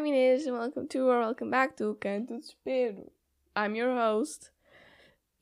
I'm 0.00 0.06
Inês 0.06 0.46
and 0.46 0.56
welcome 0.56 0.88
to 0.88 1.10
or 1.10 1.20
welcome 1.20 1.50
back 1.50 1.76
to 1.76 1.94
Canto 2.00 2.38
Desespero. 2.38 3.10
I'm 3.54 3.74
your 3.74 3.94
host. 3.94 4.50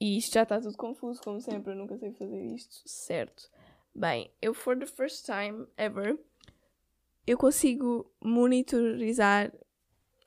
E 0.00 0.18
isto 0.18 0.34
já 0.34 0.42
está 0.42 0.60
tudo 0.60 0.76
confuso, 0.76 1.22
como 1.22 1.40
sempre, 1.40 1.70
eu 1.72 1.76
nunca 1.76 1.96
sei 1.96 2.10
fazer 2.10 2.44
isto 2.44 2.82
certo. 2.84 3.48
Bem, 3.94 4.32
eu 4.42 4.52
for 4.52 4.76
the 4.76 4.84
first 4.84 5.24
time 5.24 5.68
ever, 5.76 6.18
eu 7.24 7.38
consigo 7.38 8.10
monitorizar. 8.20 9.52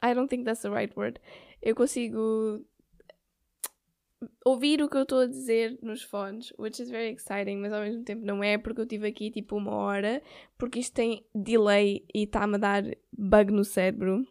I 0.01 0.13
don't 0.13 0.29
think 0.29 0.45
that's 0.45 0.61
the 0.61 0.71
right 0.71 0.97
word. 0.97 1.19
Eu 1.61 1.75
consigo 1.75 2.65
ouvir 4.45 4.81
o 4.81 4.89
que 4.89 4.97
eu 4.97 5.03
estou 5.03 5.19
a 5.19 5.27
dizer 5.27 5.77
nos 5.81 6.03
fones, 6.03 6.53
which 6.57 6.81
is 6.81 6.89
very 6.89 7.13
exciting, 7.13 7.57
mas 7.57 7.73
ao 7.73 7.81
mesmo 7.81 8.03
tempo 8.03 8.25
não 8.25 8.43
é, 8.43 8.57
porque 8.57 8.81
eu 8.81 8.85
tive 8.85 9.07
aqui 9.07 9.31
tipo 9.31 9.55
uma 9.55 9.75
hora, 9.75 10.21
porque 10.57 10.79
isto 10.79 10.93
tem 10.93 11.25
delay 11.33 12.05
e 12.13 12.23
está-me 12.23 12.55
a 12.55 12.59
dar 12.59 12.83
bug 13.11 13.51
no 13.51 13.63
cérebro. 13.63 14.25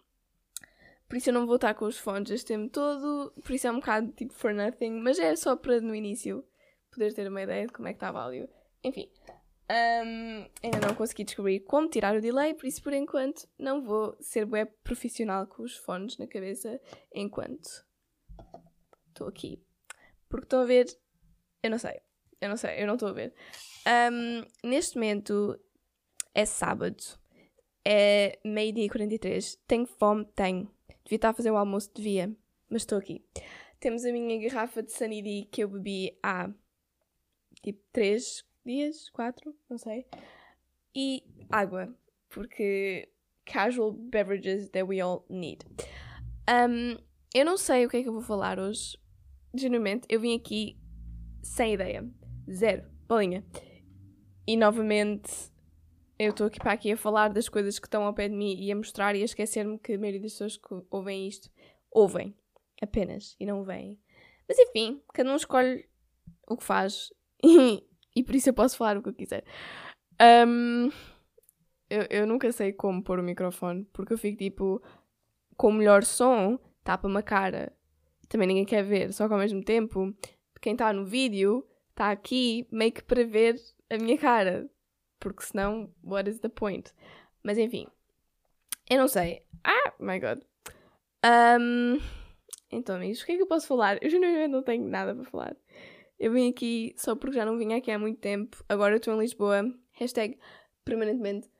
Por 1.08 1.16
isso 1.16 1.30
eu 1.30 1.34
não 1.34 1.46
vou 1.46 1.56
estar 1.56 1.74
com 1.74 1.86
os 1.86 1.98
fones 1.98 2.30
este 2.30 2.48
tempo 2.48 2.70
todo, 2.70 3.32
por 3.42 3.52
isso 3.52 3.66
é 3.66 3.70
um 3.72 3.76
bocado 3.76 4.12
tipo 4.12 4.32
for 4.32 4.54
nothing, 4.54 5.00
mas 5.00 5.18
é 5.18 5.34
só 5.34 5.56
para 5.56 5.80
no 5.80 5.94
início 5.94 6.44
poder 6.90 7.12
ter 7.12 7.28
uma 7.28 7.42
ideia 7.42 7.66
de 7.66 7.72
como 7.72 7.88
é 7.88 7.92
que 7.92 7.96
está 7.96 8.10
a 8.10 8.22
áudio. 8.22 8.48
Enfim, 8.84 9.10
um, 9.70 10.46
ainda 10.62 10.86
não 10.86 10.94
consegui 10.94 11.24
descobrir 11.24 11.60
como 11.60 11.88
tirar 11.88 12.16
o 12.16 12.20
delay, 12.20 12.54
por 12.54 12.66
isso 12.66 12.82
por 12.82 12.92
enquanto 12.92 13.48
não 13.58 13.82
vou 13.82 14.16
ser 14.20 14.44
web 14.44 14.70
profissional 14.84 15.46
com 15.48 15.64
os 15.64 15.76
fones 15.76 16.16
na 16.16 16.28
cabeça 16.28 16.80
enquanto 17.12 17.84
estou 19.08 19.26
aqui 19.26 19.60
porque 20.30 20.46
estão 20.46 20.62
a 20.62 20.64
ver. 20.64 20.86
Eu 21.62 21.70
não 21.70 21.78
sei. 21.78 22.00
Eu 22.40 22.48
não 22.48 22.56
sei, 22.56 22.82
eu 22.82 22.86
não 22.86 22.94
estou 22.94 23.10
a 23.10 23.12
ver. 23.12 23.34
Um, 23.86 24.42
neste 24.66 24.96
momento 24.96 25.60
é 26.34 26.46
sábado. 26.46 26.96
É 27.84 28.38
meio-dia 28.44 28.86
e 28.86 28.88
43. 28.88 29.58
Tenho 29.66 29.86
fome? 29.86 30.24
Tenho. 30.34 30.70
Devia 31.04 31.16
estar 31.16 31.30
a 31.30 31.34
fazer 31.34 31.50
o 31.50 31.56
almoço? 31.56 31.90
Devia. 31.94 32.34
Mas 32.70 32.82
estou 32.82 32.96
aqui. 32.96 33.22
Temos 33.78 34.04
a 34.04 34.12
minha 34.12 34.40
garrafa 34.48 34.82
de 34.82 34.92
Sunny 34.92 35.48
que 35.50 35.64
eu 35.64 35.68
bebi 35.68 36.16
há 36.22 36.50
tipo 37.62 37.82
3 37.92 38.44
dias, 38.64 39.10
4, 39.10 39.54
não 39.68 39.76
sei. 39.76 40.06
E 40.94 41.24
água. 41.50 41.94
Porque 42.28 43.08
casual 43.44 43.92
beverages 43.92 44.68
that 44.70 44.84
we 44.84 45.00
all 45.00 45.24
need. 45.28 45.64
Um, 46.48 46.96
eu 47.34 47.44
não 47.44 47.56
sei 47.56 47.86
o 47.86 47.88
que 47.88 47.98
é 47.98 48.02
que 48.02 48.08
eu 48.08 48.12
vou 48.12 48.22
falar 48.22 48.58
hoje, 48.58 48.98
genuinamente, 49.54 50.06
eu 50.08 50.20
vim 50.20 50.36
aqui 50.36 50.76
sem 51.42 51.74
ideia. 51.74 52.08
Zero. 52.50 52.84
Bolinha. 53.08 53.44
E 54.46 54.56
novamente, 54.56 55.50
eu 56.18 56.30
estou 56.30 56.46
aqui 56.46 56.58
para 56.58 56.72
aqui 56.72 56.92
a 56.92 56.96
falar 56.96 57.28
das 57.28 57.48
coisas 57.48 57.78
que 57.78 57.86
estão 57.86 58.04
ao 58.04 58.14
pé 58.14 58.28
de 58.28 58.34
mim 58.34 58.54
e 58.58 58.70
a 58.70 58.76
mostrar 58.76 59.16
e 59.16 59.22
a 59.22 59.24
esquecer-me 59.24 59.78
que 59.78 59.94
a 59.94 59.98
maioria 59.98 60.20
das 60.20 60.32
pessoas 60.32 60.56
que 60.56 60.82
ouvem 60.90 61.26
isto 61.26 61.50
ouvem 61.90 62.36
apenas 62.80 63.36
e 63.38 63.46
não 63.46 63.64
veem. 63.64 63.98
Mas 64.48 64.58
enfim, 64.58 65.02
cada 65.12 65.30
um 65.32 65.36
escolhe 65.36 65.88
o 66.46 66.56
que 66.56 66.64
faz 66.64 67.12
e, 67.42 67.82
e 68.14 68.22
por 68.22 68.34
isso 68.34 68.48
eu 68.48 68.54
posso 68.54 68.76
falar 68.76 68.96
o 68.96 69.02
que 69.02 69.08
eu 69.08 69.14
quiser. 69.14 69.44
Um, 70.46 70.90
eu, 71.88 72.06
eu 72.10 72.26
nunca 72.26 72.52
sei 72.52 72.72
como 72.72 73.02
pôr 73.02 73.18
o 73.18 73.22
microfone 73.22 73.84
porque 73.92 74.12
eu 74.12 74.18
fico 74.18 74.38
tipo 74.38 74.82
com 75.56 75.68
o 75.68 75.72
melhor 75.72 76.04
som, 76.04 76.58
tapa-me 76.84 77.18
a 77.18 77.22
cara 77.22 77.72
também 78.30 78.46
ninguém 78.46 78.64
quer 78.64 78.82
ver. 78.82 79.12
Só 79.12 79.26
que 79.26 79.34
ao 79.34 79.38
mesmo 79.38 79.62
tempo, 79.62 80.14
quem 80.62 80.72
está 80.72 80.92
no 80.92 81.04
vídeo 81.04 81.66
está 81.90 82.10
aqui 82.10 82.66
meio 82.70 82.92
que 82.92 83.02
para 83.02 83.24
ver 83.24 83.56
a 83.90 83.98
minha 83.98 84.16
cara. 84.16 84.70
Porque 85.18 85.42
senão, 85.42 85.92
what 86.02 86.30
is 86.30 86.38
the 86.38 86.48
point? 86.48 86.94
Mas 87.42 87.58
enfim, 87.58 87.86
eu 88.88 88.98
não 88.98 89.08
sei. 89.08 89.42
Ah, 89.62 89.92
my 89.98 90.18
god. 90.18 90.40
Um, 91.26 92.00
então, 92.70 92.96
amigos, 92.96 93.20
o 93.20 93.26
que 93.26 93.32
é 93.32 93.36
que 93.36 93.42
eu 93.42 93.46
posso 93.46 93.66
falar? 93.66 94.02
Eu 94.02 94.08
genuinamente 94.08 94.52
não 94.52 94.62
tenho 94.62 94.86
nada 94.86 95.14
para 95.14 95.24
falar. 95.24 95.56
Eu 96.18 96.32
vim 96.32 96.48
aqui 96.48 96.94
só 96.96 97.16
porque 97.16 97.36
já 97.36 97.44
não 97.44 97.58
vim 97.58 97.74
aqui 97.74 97.90
há 97.90 97.98
muito 97.98 98.20
tempo. 98.20 98.64
Agora 98.68 98.96
estou 98.96 99.14
em 99.14 99.18
Lisboa. 99.18 99.64
Hashtag 99.92 100.38
permanentemente. 100.84 101.50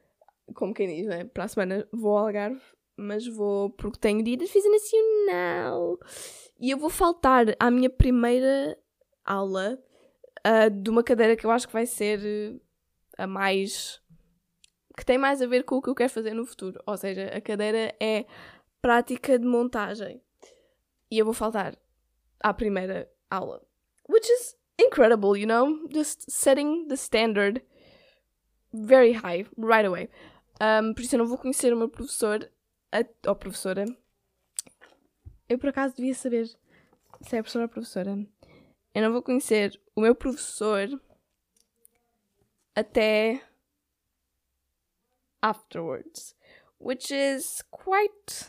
Como 0.54 0.72
quem 0.72 0.86
diz, 0.86 1.06
né? 1.06 1.24
Para 1.24 1.44
a 1.44 1.48
semana 1.48 1.88
vou 1.92 2.16
ao 2.16 2.26
Algarve. 2.26 2.62
Mas 3.00 3.26
vou 3.26 3.70
porque 3.70 3.98
tenho 3.98 4.22
dia 4.22 4.36
de 4.36 4.44
defesa 4.44 4.68
nacional. 4.68 5.98
E 6.58 6.70
eu 6.70 6.78
vou 6.78 6.90
faltar 6.90 7.46
à 7.58 7.70
minha 7.70 7.88
primeira 7.88 8.78
aula 9.24 9.78
uh, 10.46 10.70
de 10.70 10.90
uma 10.90 11.02
cadeira 11.02 11.34
que 11.34 11.46
eu 11.46 11.50
acho 11.50 11.66
que 11.66 11.72
vai 11.72 11.86
ser 11.86 12.60
a 13.16 13.26
mais. 13.26 14.00
que 14.96 15.04
tem 15.04 15.16
mais 15.16 15.40
a 15.40 15.46
ver 15.46 15.64
com 15.64 15.76
o 15.76 15.82
que 15.82 15.88
eu 15.88 15.94
quero 15.94 16.12
fazer 16.12 16.34
no 16.34 16.44
futuro. 16.44 16.78
Ou 16.86 16.96
seja, 16.96 17.28
a 17.28 17.40
cadeira 17.40 17.94
é 17.98 18.26
prática 18.82 19.38
de 19.38 19.46
montagem. 19.46 20.22
E 21.10 21.18
eu 21.18 21.24
vou 21.24 21.34
faltar 21.34 21.76
à 22.40 22.52
primeira 22.52 23.10
aula. 23.30 23.62
Which 24.08 24.30
is 24.30 24.56
incredible, 24.78 25.36
you 25.36 25.46
know? 25.46 25.88
Just 25.92 26.30
setting 26.30 26.86
the 26.88 26.96
standard 26.96 27.62
very 28.72 29.12
high 29.12 29.46
right 29.56 29.86
away. 29.86 30.08
Um, 30.60 30.92
por 30.92 31.02
isso 31.02 31.14
eu 31.14 31.18
não 31.18 31.26
vou 31.26 31.38
conhecer 31.38 31.72
o 31.72 31.76
meu 31.76 31.88
professor 31.88 32.48
a, 32.92 33.28
ou 33.28 33.36
professora 33.36 33.84
eu 35.50 35.58
por 35.58 35.70
acaso 35.70 35.96
devia 35.96 36.14
saber 36.14 36.46
se 36.46 37.36
é 37.36 37.42
professora 37.42 37.64
ou 37.64 37.68
professora. 37.68 38.26
Eu 38.94 39.02
não 39.02 39.12
vou 39.12 39.20
conhecer 39.20 39.80
o 39.96 40.00
meu 40.00 40.14
professor 40.14 40.88
até 42.72 43.42
afterwards, 45.42 46.36
which 46.78 47.12
is 47.12 47.64
quite 47.68 48.48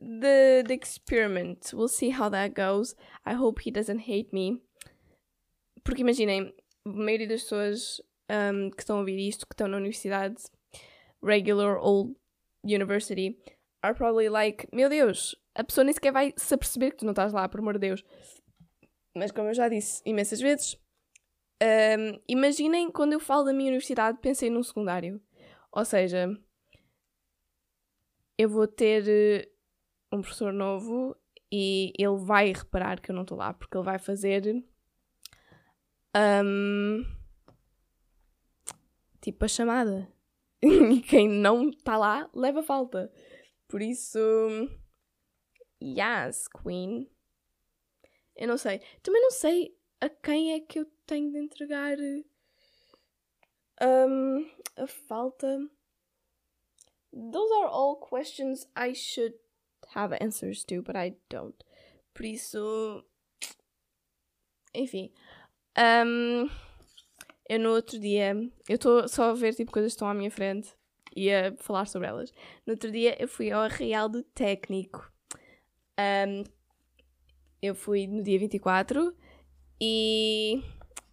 the, 0.00 0.64
the 0.66 0.74
experiment. 0.74 1.72
We'll 1.72 1.86
see 1.86 2.10
how 2.10 2.28
that 2.28 2.54
goes. 2.56 2.96
I 3.24 3.34
hope 3.34 3.62
he 3.64 3.70
doesn't 3.70 4.00
hate 4.00 4.30
me. 4.32 4.60
Porque 5.84 6.02
imaginem, 6.02 6.52
a 6.84 6.88
maioria 6.88 7.28
das 7.28 7.44
pessoas 7.44 8.02
um, 8.28 8.68
que 8.68 8.82
estão 8.82 8.96
a 8.96 9.00
ouvir 9.00 9.28
isto, 9.28 9.46
que 9.46 9.54
estão 9.54 9.68
na 9.68 9.76
universidade, 9.76 10.42
regular 11.22 11.78
old 11.80 12.16
university, 12.64 13.38
are 13.82 13.94
probably 13.94 14.28
like, 14.28 14.68
meu 14.72 14.88
Deus, 14.88 15.36
a 15.54 15.64
pessoa 15.64 15.84
nem 15.84 15.92
sequer 15.92 16.12
vai 16.12 16.32
se 16.36 16.54
aperceber 16.54 16.92
que 16.92 16.98
tu 16.98 17.04
não 17.04 17.12
estás 17.12 17.32
lá, 17.32 17.48
por 17.48 17.60
amor 17.60 17.74
de 17.74 17.80
Deus. 17.80 18.04
Mas 19.14 19.32
como 19.32 19.48
eu 19.48 19.54
já 19.54 19.68
disse 19.68 20.02
imensas 20.04 20.40
vezes, 20.40 20.76
um, 21.62 22.20
imaginem 22.28 22.90
quando 22.90 23.12
eu 23.12 23.20
falo 23.20 23.44
da 23.44 23.52
minha 23.52 23.68
universidade, 23.68 24.18
pensei 24.20 24.50
num 24.50 24.62
secundário. 24.62 25.20
Ou 25.72 25.84
seja, 25.84 26.28
eu 28.38 28.48
vou 28.48 28.66
ter 28.66 29.04
eh, 29.08 29.48
um 30.12 30.20
professor 30.20 30.52
novo 30.52 31.16
e 31.52 31.92
ele 31.98 32.16
vai 32.18 32.52
reparar 32.52 33.00
que 33.00 33.10
eu 33.10 33.14
não 33.14 33.22
estou 33.22 33.36
lá, 33.36 33.52
porque 33.52 33.76
ele 33.76 33.84
vai 33.84 33.98
fazer. 33.98 34.64
Um, 36.16 37.04
tipo 39.20 39.44
a 39.44 39.48
chamada. 39.48 40.10
e 40.92 41.00
quem 41.02 41.28
não 41.28 41.70
está 41.70 41.96
lá 41.96 42.28
leva 42.34 42.62
falta. 42.62 43.12
Por 43.68 43.80
isso 43.80 44.18
Yes, 45.82 46.46
Queen. 46.48 47.10
Eu 48.36 48.48
não 48.48 48.58
sei. 48.58 48.80
Também 49.02 49.22
não 49.22 49.30
sei 49.30 49.74
a 50.00 50.08
quem 50.08 50.52
é 50.52 50.60
que 50.60 50.78
eu 50.78 50.86
tenho 51.06 51.32
de 51.32 51.38
entregar 51.38 51.96
um, 53.82 54.50
a 54.76 54.86
falta. 54.86 55.68
Those 57.12 57.52
are 57.54 57.68
all 57.68 57.96
questions 57.96 58.66
I 58.76 58.94
should 58.94 59.34
have 59.94 60.16
answers 60.20 60.64
to, 60.64 60.82
but 60.82 60.96
I 60.96 61.16
don't. 61.28 61.64
Por 62.14 62.24
isso. 62.24 63.04
Enfim. 64.74 65.12
Um, 65.76 66.48
eu 67.50 67.58
no 67.58 67.70
outro 67.70 67.98
dia. 67.98 68.32
Eu 68.68 68.76
estou 68.76 69.08
só 69.08 69.30
a 69.30 69.34
ver 69.34 69.52
tipo 69.54 69.72
coisas 69.72 69.90
que 69.90 69.96
estão 69.96 70.08
à 70.08 70.14
minha 70.14 70.30
frente 70.30 70.72
e 71.16 71.28
a 71.32 71.52
falar 71.56 71.84
sobre 71.86 72.06
elas. 72.06 72.32
No 72.64 72.74
outro 72.74 72.92
dia 72.92 73.20
eu 73.20 73.26
fui 73.26 73.50
ao 73.50 73.68
Real 73.68 74.08
do 74.08 74.22
Técnico. 74.22 75.12
Um, 75.98 76.44
eu 77.60 77.74
fui 77.74 78.06
no 78.06 78.22
dia 78.22 78.38
24 78.38 79.12
e 79.80 80.62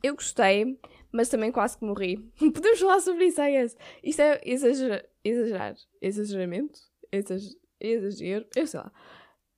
eu 0.03 0.13
gostei, 0.13 0.79
mas 1.11 1.27
também 1.27 1.51
quase 1.51 1.79
que 1.79 1.85
morri. 1.85 2.17
Podemos 2.37 2.79
falar 2.79 2.99
sobre 2.99 3.25
isso, 3.25 3.41
I 3.41 3.51
guess. 3.53 3.75
Isto 4.03 4.21
é 4.21 4.39
exagerar, 4.45 5.03
exagerar, 5.23 5.75
exageramento? 5.99 6.79
Exager, 7.11 7.57
exagero, 7.79 8.45
eu 8.55 8.67
sei 8.67 8.79
lá. 8.79 8.91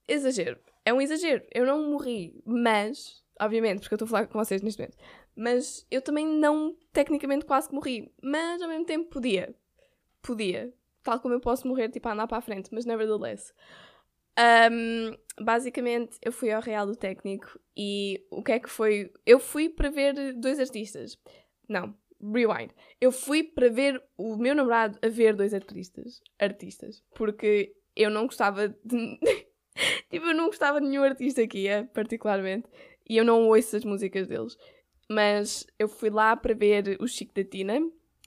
Exagero. 0.07 0.57
É 0.85 0.93
um 0.93 1.01
exagero. 1.01 1.43
Eu 1.53 1.65
não 1.65 1.91
morri, 1.91 2.41
mas, 2.45 3.21
obviamente, 3.39 3.81
porque 3.81 3.95
eu 3.95 3.97
estou 3.97 4.05
a 4.05 4.09
falar 4.09 4.27
com 4.27 4.39
vocês 4.39 4.61
neste 4.61 4.79
momento, 4.79 4.97
mas 5.39 5.87
eu 5.89 6.01
também 6.01 6.27
não, 6.27 6.75
tecnicamente, 6.91 7.45
quase 7.45 7.69
que 7.69 7.73
morri. 7.73 8.11
Mas 8.21 8.61
ao 8.61 8.67
mesmo 8.67 8.83
tempo 8.83 9.09
podia. 9.09 9.55
Podia. 10.21 10.73
Tal 11.01 11.17
como 11.21 11.33
eu 11.33 11.39
posso 11.39 11.65
morrer, 11.65 11.87
tipo, 11.87 12.09
a 12.09 12.11
andar 12.11 12.27
para 12.27 12.39
a 12.39 12.41
frente, 12.41 12.69
mas 12.73 12.85
nevertheless. 12.85 13.53
Um, 14.37 15.15
basicamente, 15.41 16.17
eu 16.21 16.33
fui 16.33 16.51
ao 16.51 16.61
Real 16.61 16.85
do 16.85 16.95
Técnico 16.95 17.57
e 17.75 18.21
o 18.29 18.43
que 18.43 18.51
é 18.51 18.59
que 18.59 18.69
foi? 18.69 19.13
Eu 19.25 19.39
fui 19.39 19.69
para 19.69 19.89
ver 19.89 20.33
dois 20.33 20.59
artistas. 20.59 21.17
Não, 21.69 21.95
rewind. 22.21 22.73
Eu 22.99 23.11
fui 23.11 23.41
para 23.41 23.69
ver 23.69 24.03
o 24.17 24.35
meu 24.35 24.53
namorado 24.53 24.99
a 25.01 25.07
ver 25.07 25.37
dois 25.37 25.53
artistas. 25.53 26.21
Artistas. 26.37 27.01
Porque 27.15 27.73
eu 27.95 28.09
não 28.09 28.25
gostava 28.25 28.67
de. 28.67 29.19
tipo, 30.11 30.25
eu 30.25 30.35
não 30.35 30.47
gostava 30.47 30.81
de 30.81 30.87
nenhum 30.87 31.03
artista 31.03 31.41
aqui, 31.41 31.65
é, 31.65 31.83
particularmente. 31.83 32.67
E 33.07 33.15
eu 33.15 33.23
não 33.23 33.47
ouço 33.47 33.77
as 33.77 33.85
músicas 33.85 34.27
deles. 34.27 34.57
Mas 35.11 35.65
eu 35.79 35.87
fui 35.87 36.11
lá 36.11 36.37
para 36.37 36.53
ver 36.53 36.97
o 37.01 37.07
Chico 37.07 37.33
da 37.33 37.43
Tina, 37.43 37.79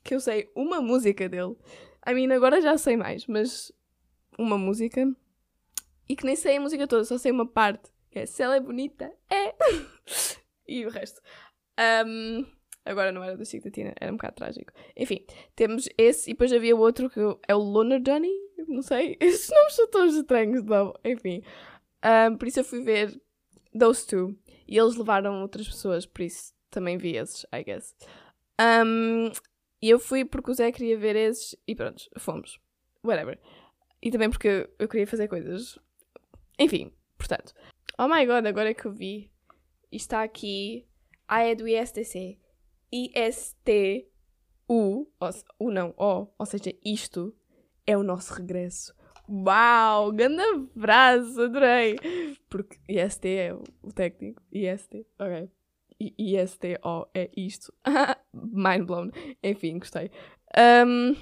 que 0.02 0.14
eu 0.14 0.20
sei 0.20 0.50
uma 0.54 0.80
música 0.80 1.28
dele. 1.28 1.56
I 2.06 2.12
mean, 2.12 2.34
agora 2.34 2.60
já 2.60 2.76
sei 2.76 2.96
mais, 2.96 3.26
mas 3.28 3.70
uma 4.36 4.58
música. 4.58 5.14
E 6.08 6.16
que 6.16 6.26
nem 6.26 6.34
sei 6.34 6.56
a 6.56 6.60
música 6.60 6.86
toda, 6.88 7.04
só 7.04 7.16
sei 7.16 7.30
uma 7.30 7.46
parte. 7.46 7.90
Que 8.10 8.20
é 8.20 8.26
Se 8.26 8.42
ela 8.42 8.56
é 8.56 8.60
bonita, 8.60 9.12
é. 9.30 9.54
e 10.66 10.84
o 10.84 10.90
resto. 10.90 11.20
Um, 12.04 12.44
agora 12.84 13.12
não 13.12 13.22
era 13.22 13.36
do 13.36 13.46
Chico 13.46 13.64
da 13.66 13.70
Tina, 13.70 13.94
era 14.00 14.12
um 14.12 14.16
bocado 14.16 14.34
trágico. 14.34 14.72
Enfim, 14.96 15.24
temos 15.54 15.88
esse 15.96 16.30
e 16.30 16.34
depois 16.34 16.52
havia 16.52 16.74
outro 16.74 17.08
que 17.08 17.20
é 17.46 17.54
o 17.54 17.58
Lunar 17.58 18.00
Johnny. 18.00 18.32
Não 18.66 18.82
sei, 18.82 19.16
esses 19.22 19.48
nomes 19.48 19.74
são 19.74 19.88
tão 19.88 20.06
estranhos, 20.06 20.64
não. 20.64 20.92
Enfim. 21.04 21.44
Um, 22.04 22.36
por 22.36 22.48
isso 22.48 22.58
eu 22.58 22.64
fui 22.64 22.82
ver 22.82 23.20
Those 23.78 24.04
Two. 24.04 24.36
E 24.66 24.76
eles 24.76 24.96
levaram 24.96 25.42
outras 25.42 25.68
pessoas, 25.68 26.06
por 26.06 26.22
isso 26.22 26.51
também 26.72 26.98
vi 26.98 27.16
esses, 27.16 27.46
I 27.54 27.62
guess. 27.62 27.94
Um, 28.60 29.30
e 29.80 29.90
eu 29.90 29.98
fui 29.98 30.24
porque 30.24 30.50
o 30.50 30.54
Zé 30.54 30.72
queria 30.72 30.98
ver 30.98 31.14
esses 31.14 31.54
e 31.66 31.74
pronto, 31.74 32.08
fomos. 32.18 32.58
Whatever. 33.04 33.38
E 34.00 34.10
também 34.10 34.30
porque 34.30 34.68
eu 34.78 34.88
queria 34.88 35.06
fazer 35.06 35.28
coisas. 35.28 35.78
Enfim, 36.58 36.92
portanto. 37.16 37.54
Oh 37.98 38.08
my 38.08 38.26
god, 38.26 38.46
agora 38.46 38.74
que 38.74 38.86
eu 38.86 38.92
vi. 38.92 39.30
Está 39.90 40.22
aqui. 40.22 40.86
Ah, 41.28 41.42
é 41.42 41.54
do 41.54 41.68
ISTC. 41.68 42.38
IST-U. 42.90 44.08
U 45.58 45.70
não, 45.70 45.94
O. 45.96 46.28
Ou 46.38 46.46
seja, 46.46 46.74
isto 46.84 47.34
é 47.86 47.96
o 47.96 48.02
nosso 48.02 48.34
regresso. 48.34 48.94
Uau! 49.28 50.12
Grande 50.12 50.42
abraço, 50.76 51.40
adorei! 51.40 51.96
Porque 52.50 52.78
IST 52.88 53.28
é 53.28 53.54
o 53.54 53.92
técnico. 53.94 54.42
IST, 54.52 55.06
ok. 55.18 55.48
I-S-T-O 56.18 57.08
é 57.14 57.30
isto. 57.36 57.72
Mind 58.32 58.86
blown. 58.86 59.10
Enfim, 59.42 59.78
gostei. 59.78 60.10
Um... 60.56 61.14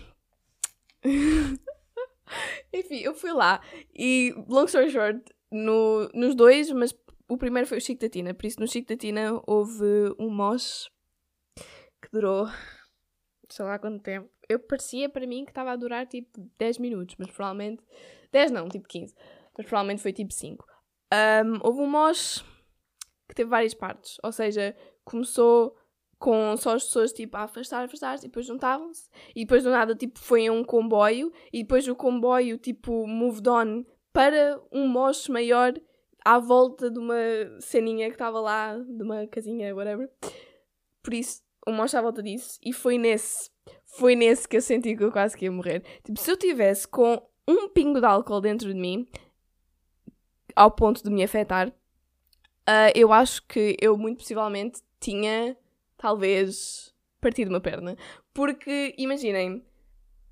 Enfim, 2.72 3.00
eu 3.00 3.14
fui 3.14 3.32
lá 3.32 3.60
e, 3.94 4.32
long 4.48 4.64
story 4.64 4.90
short, 4.90 5.20
no, 5.50 6.08
nos 6.14 6.34
dois, 6.34 6.70
mas 6.70 6.94
o 7.28 7.36
primeiro 7.36 7.66
foi 7.66 7.78
o 7.78 7.80
Chico 7.80 8.00
da 8.00 8.08
Tina, 8.08 8.34
por 8.34 8.46
isso 8.46 8.60
no 8.60 8.68
Chico 8.68 8.88
da 8.88 8.96
Tina 8.96 9.40
houve 9.46 10.14
um 10.18 10.30
mosh 10.30 10.88
que 12.00 12.10
durou 12.12 12.46
sei 13.48 13.64
lá 13.64 13.78
quanto 13.78 14.02
tempo. 14.02 14.30
Eu 14.48 14.58
parecia 14.60 15.08
para 15.08 15.26
mim 15.26 15.44
que 15.44 15.50
estava 15.50 15.72
a 15.72 15.76
durar 15.76 16.06
tipo 16.06 16.50
10 16.58 16.78
minutos, 16.78 17.16
mas 17.18 17.30
provavelmente 17.30 17.82
10 18.32 18.50
não, 18.52 18.68
tipo 18.68 18.86
15, 18.88 19.14
mas 19.56 19.66
provavelmente 19.66 20.02
foi 20.02 20.12
tipo 20.12 20.32
5. 20.32 20.64
Um, 21.12 21.58
houve 21.62 21.80
um 21.80 21.86
mosh 21.86 22.44
que 23.30 23.36
teve 23.36 23.48
várias 23.48 23.74
partes, 23.74 24.16
ou 24.22 24.32
seja, 24.32 24.76
começou 25.04 25.76
com 26.18 26.54
só 26.56 26.74
as 26.74 26.84
pessoas 26.84 27.12
tipo 27.12 27.36
a 27.36 27.44
afastar, 27.44 27.84
afastar-se 27.84 28.26
e 28.26 28.28
depois 28.28 28.44
juntavam-se 28.44 29.08
e 29.34 29.40
depois 29.40 29.64
do 29.64 29.70
nada 29.70 29.94
tipo 29.94 30.18
foi 30.18 30.50
um 30.50 30.62
comboio 30.62 31.32
e 31.50 31.62
depois 31.62 31.88
o 31.88 31.96
comboio 31.96 32.58
tipo 32.58 33.06
moved 33.06 33.48
on 33.48 33.84
para 34.12 34.60
um 34.70 34.86
mosh 34.86 35.28
maior 35.28 35.72
à 36.22 36.38
volta 36.38 36.90
de 36.90 36.98
uma 36.98 37.14
ceninha 37.60 38.08
que 38.08 38.14
estava 38.14 38.38
lá, 38.40 38.76
de 38.76 39.02
uma 39.02 39.26
casinha, 39.28 39.74
whatever. 39.74 40.10
Por 41.02 41.14
isso, 41.14 41.40
o 41.66 41.72
mosh 41.72 41.94
à 41.94 42.02
volta 42.02 42.22
disso 42.22 42.58
e 42.62 42.72
foi 42.72 42.98
nesse, 42.98 43.48
foi 43.86 44.14
nesse 44.14 44.46
que 44.46 44.58
eu 44.58 44.60
senti 44.60 44.94
que 44.94 45.04
eu 45.04 45.12
quase 45.12 45.36
que 45.36 45.46
ia 45.46 45.52
morrer. 45.52 45.82
Tipo, 46.04 46.18
se 46.18 46.30
eu 46.30 46.36
tivesse 46.36 46.86
com 46.86 47.22
um 47.48 47.68
pingo 47.68 48.00
de 48.00 48.06
álcool 48.06 48.40
dentro 48.40 48.68
de 48.72 48.78
mim, 48.78 49.08
ao 50.54 50.70
ponto 50.70 51.02
de 51.02 51.08
me 51.08 51.22
afetar, 51.22 51.72
uh, 52.68 52.92
eu 52.94 53.12
acho 53.12 53.46
que 53.46 53.76
eu 53.80 53.96
muito 53.96 54.18
possivelmente 54.18 54.82
tinha 54.98 55.56
talvez 55.96 56.94
partido 57.20 57.48
uma 57.48 57.60
perna. 57.60 57.96
Porque, 58.32 58.94
imaginem, 58.96 59.64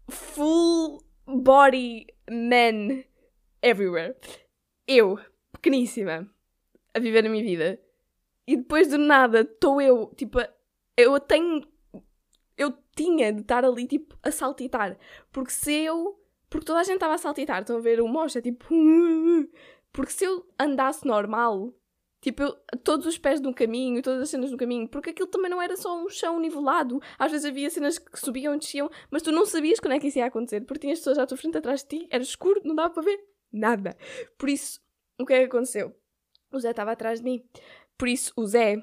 full 0.09 1.03
body 1.27 2.07
men 2.31 3.05
everywhere. 3.63 4.17
Eu, 4.87 5.19
pequeníssima, 5.53 6.29
a 6.95 6.99
viver 6.99 7.27
a 7.27 7.29
minha 7.29 7.45
vida. 7.45 7.81
E 8.47 8.57
depois 8.57 8.89
do 8.89 8.99
nada 8.99 9.43
estou 9.43 9.81
eu, 9.81 10.13
tipo, 10.17 10.39
eu 10.97 11.21
tenho. 11.21 11.63
Eu 12.57 12.77
tinha 12.97 13.33
de 13.33 13.43
estar 13.43 13.65
ali, 13.65 13.87
tipo, 13.87 14.17
a 14.23 14.31
saltitar. 14.31 14.99
Porque 15.31 15.53
se 15.53 15.73
eu. 15.73 16.19
Porque 16.49 16.65
toda 16.65 16.81
a 16.81 16.85
gente 16.85 16.95
estava 16.95 17.15
a 17.15 17.19
saltitar, 17.19 17.61
estão 17.61 17.77
a 17.77 17.81
ver 17.81 18.01
o 18.01 18.09
mocha, 18.09 18.41
tipo. 18.41 18.67
Porque 19.93 20.13
se 20.13 20.25
eu 20.25 20.47
andasse 20.59 21.07
normal, 21.07 21.75
Tipo, 22.21 22.43
eu, 22.43 22.57
todos 22.83 23.07
os 23.07 23.17
pés 23.17 23.41
no 23.41 23.55
caminho, 23.55 24.03
todas 24.03 24.23
as 24.23 24.31
cenas 24.31 24.51
no 24.51 24.57
caminho, 24.57 24.89
porque 24.89 25.11
aquilo 25.11 25.29
também 25.29 25.51
não 25.51 25.63
era 25.63 25.77
só 25.77 25.97
um 25.97 26.09
chão 26.09 26.41
nivelado. 26.41 27.01
Às 27.19 27.31
vezes 27.31 27.47
havia 27.47 27.71
cenas 27.71 27.99
que 27.99 28.19
subiam 28.19 28.55
e 28.55 28.59
desciam, 28.59 28.91
mas 29.11 29.23
tu 29.23 29.31
não 29.31 29.47
sabias 29.47 29.79
quando 29.79 29.93
é 29.93 30.01
que 30.01 30.09
isso 30.09 30.19
ia 30.19 30.27
acontecer, 30.27 30.63
porque 30.63 30.81
tinhas 30.81 30.99
pessoas 30.99 31.19
à 31.19 31.27
tua 31.27 31.37
frente 31.37 31.59
atrás 31.59 31.83
de 31.83 31.89
ti, 31.89 32.09
era 32.11 32.23
escuro, 32.23 32.61
não 32.65 32.75
dava 32.75 32.91
para 32.91 33.05
ver 33.05 33.25
nada. 33.53 33.97
Por 34.37 34.49
isso, 34.49 34.81
o 35.19 35.25
que 35.25 35.33
é 35.33 35.39
que 35.41 35.45
aconteceu? 35.47 35.95
O 36.53 36.59
Zé 36.59 36.71
estava 36.71 36.93
atrás 36.93 37.21
de 37.21 37.25
mim. 37.25 37.45
Por 37.97 38.09
isso, 38.09 38.33
o 38.37 38.47
Zé, 38.47 38.83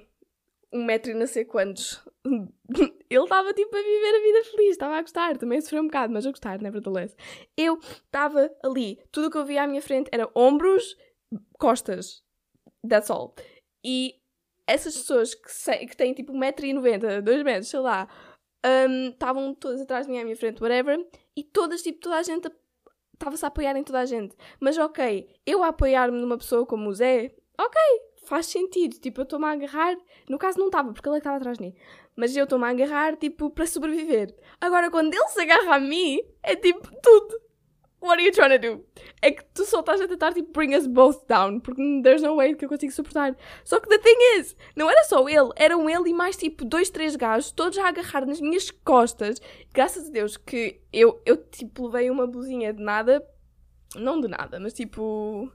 um 0.72 0.86
metro 0.86 1.12
e 1.12 1.14
não 1.14 1.28
sei 1.28 1.46
quantos, 1.46 2.02
ele 3.10 3.24
estava 3.24 3.54
tipo 3.54 3.76
a 3.76 3.82
viver 3.82 4.16
a 4.16 4.22
vida 4.22 4.44
feliz, 4.52 4.72
estava 4.72 4.98
a 4.98 5.02
gostar, 5.02 5.38
também 5.38 5.62
sofreu 5.62 5.82
um 5.82 5.88
bocado, 5.88 6.14
mas 6.14 6.26
a 6.26 6.32
gostar, 6.32 6.62
nevertheless. 6.62 7.16
Eu 7.56 7.78
estava 7.80 8.50
ali, 8.64 9.00
tudo 9.12 9.28
o 9.28 9.32
que 9.32 9.38
eu 9.38 9.46
via 9.46 9.64
à 9.64 9.68
minha 9.68 9.82
frente 9.82 10.10
era 10.12 10.30
ombros, 10.36 10.98
costas, 11.58 12.25
That's 12.88 13.10
all. 13.10 13.34
E 13.84 14.16
essas 14.68 14.96
pessoas 14.96 15.34
que, 15.36 15.86
que 15.88 15.98
têm 15.98 16.14
tipo 16.14 16.34
1,90m, 16.34 17.22
2 17.22 17.44
metros, 17.44 17.68
sei 17.70 17.80
lá, 17.80 18.08
hum, 18.66 19.10
estavam 19.10 19.50
um, 19.50 19.54
todas 19.54 19.82
atrás 19.82 20.06
de 20.06 20.12
mim 20.12 20.20
à 20.20 20.24
minha 20.24 20.36
frente, 20.36 20.62
whatever, 20.62 21.06
e 21.36 21.44
todas, 21.44 21.82
tipo, 21.82 22.00
toda 22.00 22.18
a 22.18 22.24
gente 22.24 22.50
estava-se 23.14 23.46
a 23.46 23.48
apoiar 23.48 23.76
em 23.76 23.84
toda 23.84 24.00
a 24.00 24.06
gente. 24.06 24.36
Mas 24.60 24.78
ok, 24.78 25.30
eu 25.46 25.64
a 25.64 25.68
apoiar-me 25.68 26.20
numa 26.20 26.38
pessoa 26.38 26.66
como 26.66 26.90
o 26.90 26.94
Zé, 26.94 27.34
ok, 27.58 27.82
faz 28.26 28.48
sentido. 28.48 28.98
Tipo, 29.00 29.22
eu 29.22 29.24
estou-me 29.24 29.46
a 29.46 29.52
agarrar. 29.52 29.96
No 30.30 30.38
caso, 30.38 30.60
não 30.60 30.68
estava, 30.68 30.92
porque 30.92 31.08
ele 31.08 31.16
é 31.16 31.20
estava 31.20 31.38
atrás 31.38 31.58
de 31.58 31.66
mim. 31.66 31.76
Mas 32.16 32.36
eu 32.36 32.44
estou-me 32.44 32.66
a 32.66 32.70
agarrar, 32.70 33.16
tipo, 33.18 33.50
para 33.50 33.68
sobreviver. 33.68 34.36
Agora, 34.60 34.90
quando 34.90 35.14
ele 35.14 35.28
se 35.28 35.42
agarra 35.42 35.76
a 35.76 35.80
mim, 35.80 36.20
é 36.44 36.56
tipo 36.56 36.90
tudo. 37.02 37.44
What 38.06 38.19
are 38.19 38.24
you 38.24 38.31
trying 38.31 38.52
to 38.52 38.60
do? 38.60 38.86
É 39.19 39.31
que 39.31 39.44
tu 39.46 39.66
só 39.66 39.80
estás 39.80 40.00
a 40.00 40.07
tentar 40.07 40.32
tipo 40.32 40.51
bring 40.53 40.75
us 40.75 40.86
both 40.86 41.25
down, 41.27 41.60
porque 41.60 41.82
there's 42.03 42.22
no 42.22 42.36
way 42.36 42.53
que 42.53 42.65
eu 42.65 42.70
consigo 42.70 42.94
suportar. 42.94 43.36
Só 43.63 43.79
que 43.79 43.89
the 43.89 43.98
thing 43.98 44.39
is, 44.39 44.56
não 44.75 44.89
era 44.89 45.03
só 45.06 45.27
ele, 45.27 45.50
eram 45.56 45.89
ele 45.89 46.12
e 46.12 46.13
mais 46.13 46.38
tipo 46.38 46.63
dois, 46.63 46.91
três 46.91 47.15
gajos, 47.15 47.51
todos 47.51 47.77
a 47.79 47.88
agarrar 47.88 48.25
nas 48.25 48.39
minhas 48.39 48.70
costas. 48.70 49.41
Graças 49.74 50.08
a 50.08 50.12
Deus 50.12 50.38
que 50.38 50.79
eu, 50.94 51.20
eu 51.25 51.38
tipo 51.38 51.88
levei 51.88 52.12
uma 52.12 52.27
blusinha 52.27 52.72
de 52.72 52.84
nada, 52.84 53.27
não 53.96 54.22
de 54.22 54.27
nada, 54.27 54.60
mas 54.60 54.74
tipo. 54.74 55.51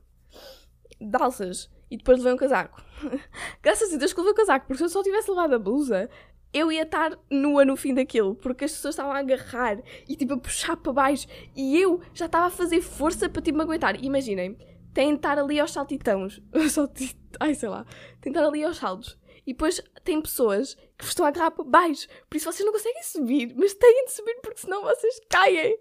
de 1.00 1.22
alças. 1.22 1.70
E 1.88 1.96
depois 1.96 2.18
levei 2.18 2.32
um 2.32 2.36
casaco. 2.36 2.82
Graças 3.62 3.92
a 3.94 3.96
Deus 3.96 4.12
que 4.12 4.20
levei 4.20 4.32
o 4.32 4.36
casaco, 4.36 4.66
porque 4.66 4.78
se 4.78 4.84
eu 4.84 4.88
só 4.88 5.02
tivesse 5.02 5.30
levado 5.30 5.54
a 5.54 5.58
blusa, 5.58 6.08
eu 6.52 6.70
ia 6.70 6.82
estar 6.82 7.16
nua 7.30 7.64
no 7.64 7.76
fim 7.76 7.94
daquilo, 7.94 8.34
porque 8.34 8.64
as 8.64 8.72
pessoas 8.72 8.94
estavam 8.94 9.12
a 9.12 9.18
agarrar 9.18 9.80
e 10.08 10.16
tipo 10.16 10.34
a 10.34 10.38
puxar 10.38 10.76
para 10.76 10.92
baixo 10.92 11.26
e 11.56 11.78
eu 11.78 12.00
já 12.12 12.26
estava 12.26 12.46
a 12.46 12.50
fazer 12.50 12.80
força 12.80 13.28
para 13.28 13.42
tipo 13.42 13.56
me 13.56 13.64
aguentar. 13.64 14.02
Imaginem, 14.02 14.56
tem 14.92 15.10
de 15.10 15.16
estar 15.16 15.38
ali 15.38 15.60
aos 15.60 15.72
saltitãos, 15.72 16.40
saltit... 16.68 17.16
ai 17.38 17.54
sei 17.54 17.68
lá, 17.68 17.84
tem 18.20 18.32
de 18.32 18.38
estar 18.38 18.48
ali 18.48 18.64
aos 18.64 18.76
saltos. 18.76 19.18
E 19.46 19.52
depois 19.52 19.80
tem 20.04 20.20
pessoas 20.20 20.74
que 20.98 21.04
estão 21.04 21.24
a 21.24 21.28
agarrar 21.28 21.50
para 21.52 21.64
baixo, 21.64 22.06
por 22.28 22.36
isso 22.36 22.50
vocês 22.50 22.64
não 22.64 22.72
conseguem 22.72 23.02
subir, 23.02 23.54
mas 23.56 23.74
têm 23.74 24.04
de 24.04 24.12
subir 24.12 24.38
porque 24.42 24.60
senão 24.60 24.82
vocês 24.82 25.20
caem. 25.30 25.76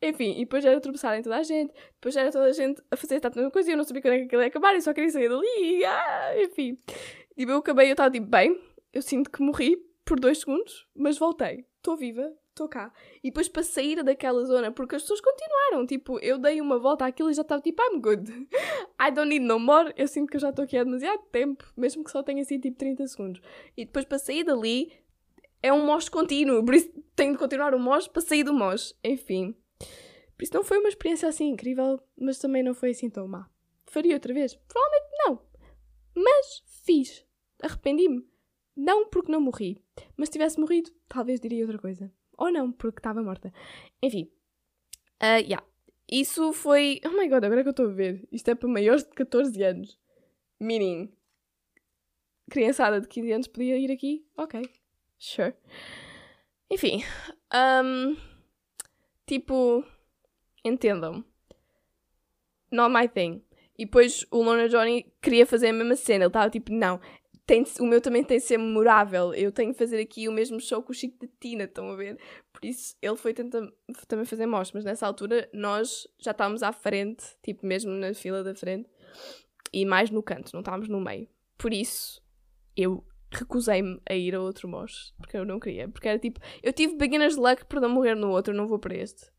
Enfim, 0.00 0.32
e 0.36 0.40
depois 0.40 0.64
era 0.64 0.80
tropeçarem 0.80 1.22
toda 1.22 1.36
a 1.36 1.42
gente, 1.42 1.72
depois 1.94 2.14
era 2.14 2.30
toda 2.30 2.44
a 2.44 2.52
gente 2.52 2.80
a 2.90 2.96
fazer 2.96 3.20
a 3.20 3.30
mesma 3.30 3.50
coisa 3.50 3.68
e 3.68 3.72
eu 3.72 3.76
não 3.76 3.84
sabia 3.84 4.02
quando 4.02 4.14
é 4.14 4.18
que 4.18 4.24
aquilo 4.26 4.42
ia 4.42 4.48
acabar, 4.48 4.76
e 4.76 4.80
só 4.80 4.94
queria 4.94 5.10
sair 5.10 5.28
dali, 5.28 5.84
ah, 5.84 6.34
enfim. 6.42 6.78
Tipo, 7.36 7.52
eu 7.52 7.58
acabei, 7.58 7.88
eu 7.88 7.92
estava 7.92 8.10
tipo, 8.10 8.26
bem, 8.26 8.60
eu 8.96 9.02
sinto 9.02 9.30
que 9.30 9.42
morri 9.42 9.76
por 10.04 10.18
dois 10.18 10.38
segundos, 10.38 10.86
mas 10.94 11.18
voltei. 11.18 11.66
Estou 11.76 11.96
viva, 11.96 12.32
estou 12.48 12.66
cá. 12.66 12.90
E 13.22 13.28
depois 13.28 13.48
para 13.48 13.62
sair 13.62 14.02
daquela 14.02 14.42
zona, 14.44 14.72
porque 14.72 14.96
as 14.96 15.02
pessoas 15.02 15.20
continuaram, 15.20 15.86
tipo, 15.86 16.18
eu 16.20 16.38
dei 16.38 16.60
uma 16.60 16.78
volta 16.78 17.04
àquilo 17.04 17.30
e 17.30 17.34
já 17.34 17.42
estava 17.42 17.60
tipo, 17.60 17.82
I'm 17.82 18.00
good. 18.00 18.48
I 18.98 19.10
don't 19.10 19.28
need 19.28 19.44
no 19.44 19.58
more. 19.58 19.92
Eu 19.96 20.08
sinto 20.08 20.30
que 20.30 20.36
eu 20.36 20.40
já 20.40 20.48
estou 20.48 20.64
aqui 20.64 20.78
há 20.78 20.84
demasiado 20.84 21.22
tempo, 21.30 21.64
mesmo 21.76 22.02
que 22.02 22.10
só 22.10 22.22
tenha 22.22 22.42
sido 22.44 22.62
tipo 22.62 22.78
30 22.78 23.06
segundos. 23.06 23.42
E 23.76 23.84
depois 23.84 24.06
para 24.06 24.18
sair 24.18 24.44
dali 24.44 24.92
é 25.62 25.72
um 25.72 25.84
mos 25.84 26.08
contínuo, 26.08 26.64
por 26.64 26.74
isso 26.74 26.90
tenho 27.14 27.32
de 27.32 27.38
continuar 27.38 27.74
o 27.74 27.78
mos 27.78 28.08
para 28.08 28.22
sair 28.22 28.44
do 28.44 28.54
mos. 28.54 28.98
Enfim. 29.04 29.54
Por 30.36 30.44
isso 30.44 30.54
não 30.54 30.64
foi 30.64 30.78
uma 30.78 30.88
experiência 30.88 31.28
assim 31.28 31.48
incrível, 31.48 32.00
mas 32.16 32.38
também 32.38 32.62
não 32.62 32.74
foi 32.74 32.90
assim 32.90 33.10
tão 33.10 33.28
má. 33.28 33.50
Faria 33.86 34.14
outra 34.14 34.32
vez? 34.32 34.54
Provavelmente 34.54 35.10
não. 35.18 35.42
Mas 36.14 36.62
fiz. 36.84 37.26
Arrependi-me. 37.62 38.35
Não 38.76 39.08
porque 39.08 39.32
não 39.32 39.40
morri. 39.40 39.82
Mas 40.16 40.28
se 40.28 40.34
tivesse 40.34 40.60
morrido, 40.60 40.90
talvez 41.08 41.40
diria 41.40 41.64
outra 41.64 41.78
coisa. 41.78 42.12
Ou 42.36 42.52
não, 42.52 42.70
porque 42.70 42.98
estava 42.98 43.22
morta. 43.22 43.52
Enfim. 44.02 44.30
Uh, 45.22 45.40
yeah. 45.40 45.66
isso 46.10 46.52
foi. 46.52 47.00
Oh 47.06 47.10
my 47.10 47.28
god, 47.28 47.44
agora 47.44 47.62
que 47.62 47.68
eu 47.68 47.70
estou 47.70 47.86
a 47.86 47.92
ver. 47.92 48.28
Isto 48.30 48.50
é 48.50 48.54
para 48.54 48.68
maiores 48.68 49.04
de 49.04 49.10
14 49.10 49.62
anos. 49.62 49.98
Meaning. 50.60 51.10
Criançada 52.50 53.00
de 53.00 53.08
15 53.08 53.32
anos 53.32 53.48
podia 53.48 53.78
ir 53.78 53.90
aqui? 53.90 54.26
Ok. 54.36 54.62
Sure. 55.18 55.54
Enfim. 56.70 57.02
Um, 57.54 58.16
tipo. 59.26 59.82
Entendam. 60.62 61.24
Not 62.70 62.92
my 62.92 63.08
thing. 63.08 63.42
E 63.78 63.84
depois 63.84 64.26
o 64.30 64.42
Lorna 64.42 64.68
Johnny 64.68 65.12
queria 65.22 65.46
fazer 65.46 65.68
a 65.68 65.72
mesma 65.72 65.96
cena. 65.96 66.24
Ele 66.24 66.28
estava 66.28 66.50
tipo, 66.50 66.72
não, 66.72 67.00
tem 67.46 67.62
de, 67.62 67.80
o 67.80 67.86
meu 67.86 68.00
também 68.00 68.24
tem 68.24 68.38
de 68.38 68.44
ser 68.44 68.58
memorável. 68.58 69.32
Eu 69.32 69.52
tenho 69.52 69.72
de 69.72 69.78
fazer 69.78 70.00
aqui 70.00 70.28
o 70.28 70.32
mesmo 70.32 70.60
show 70.60 70.82
com 70.82 70.92
o 70.92 70.94
Chico 70.94 71.24
de 71.24 71.32
Tina, 71.40 71.64
estão 71.64 71.90
a 71.90 71.96
ver? 71.96 72.18
Por 72.52 72.64
isso 72.64 72.96
ele 73.00 73.16
foi 73.16 73.32
tentar 73.32 73.66
também 74.08 74.24
fazer 74.24 74.46
mostras, 74.46 74.72
mas 74.74 74.84
nessa 74.84 75.06
altura 75.06 75.48
nós 75.52 76.06
já 76.18 76.32
estávamos 76.32 76.62
à 76.62 76.72
frente, 76.72 77.24
tipo 77.42 77.64
mesmo 77.64 77.92
na 77.92 78.12
fila 78.12 78.42
da 78.42 78.54
frente, 78.54 78.90
e 79.72 79.84
mais 79.84 80.10
no 80.10 80.22
canto, 80.22 80.52
não 80.52 80.60
estávamos 80.60 80.88
no 80.88 81.00
meio. 81.00 81.28
Por 81.56 81.72
isso 81.72 82.20
eu 82.76 83.04
recusei-me 83.30 84.00
a 84.08 84.14
ir 84.14 84.34
a 84.34 84.40
outro 84.40 84.68
mosh, 84.68 85.12
porque 85.16 85.36
eu 85.36 85.44
não 85.44 85.60
queria. 85.60 85.88
Porque 85.88 86.08
era 86.08 86.18
tipo, 86.18 86.40
eu 86.62 86.72
tive 86.72 86.96
beginner's 86.96 87.36
luck 87.36 87.64
para 87.66 87.80
não 87.80 87.88
morrer 87.88 88.14
no 88.16 88.30
outro, 88.30 88.54
não 88.54 88.66
vou 88.66 88.78
para 88.78 88.96
este. 88.96 89.30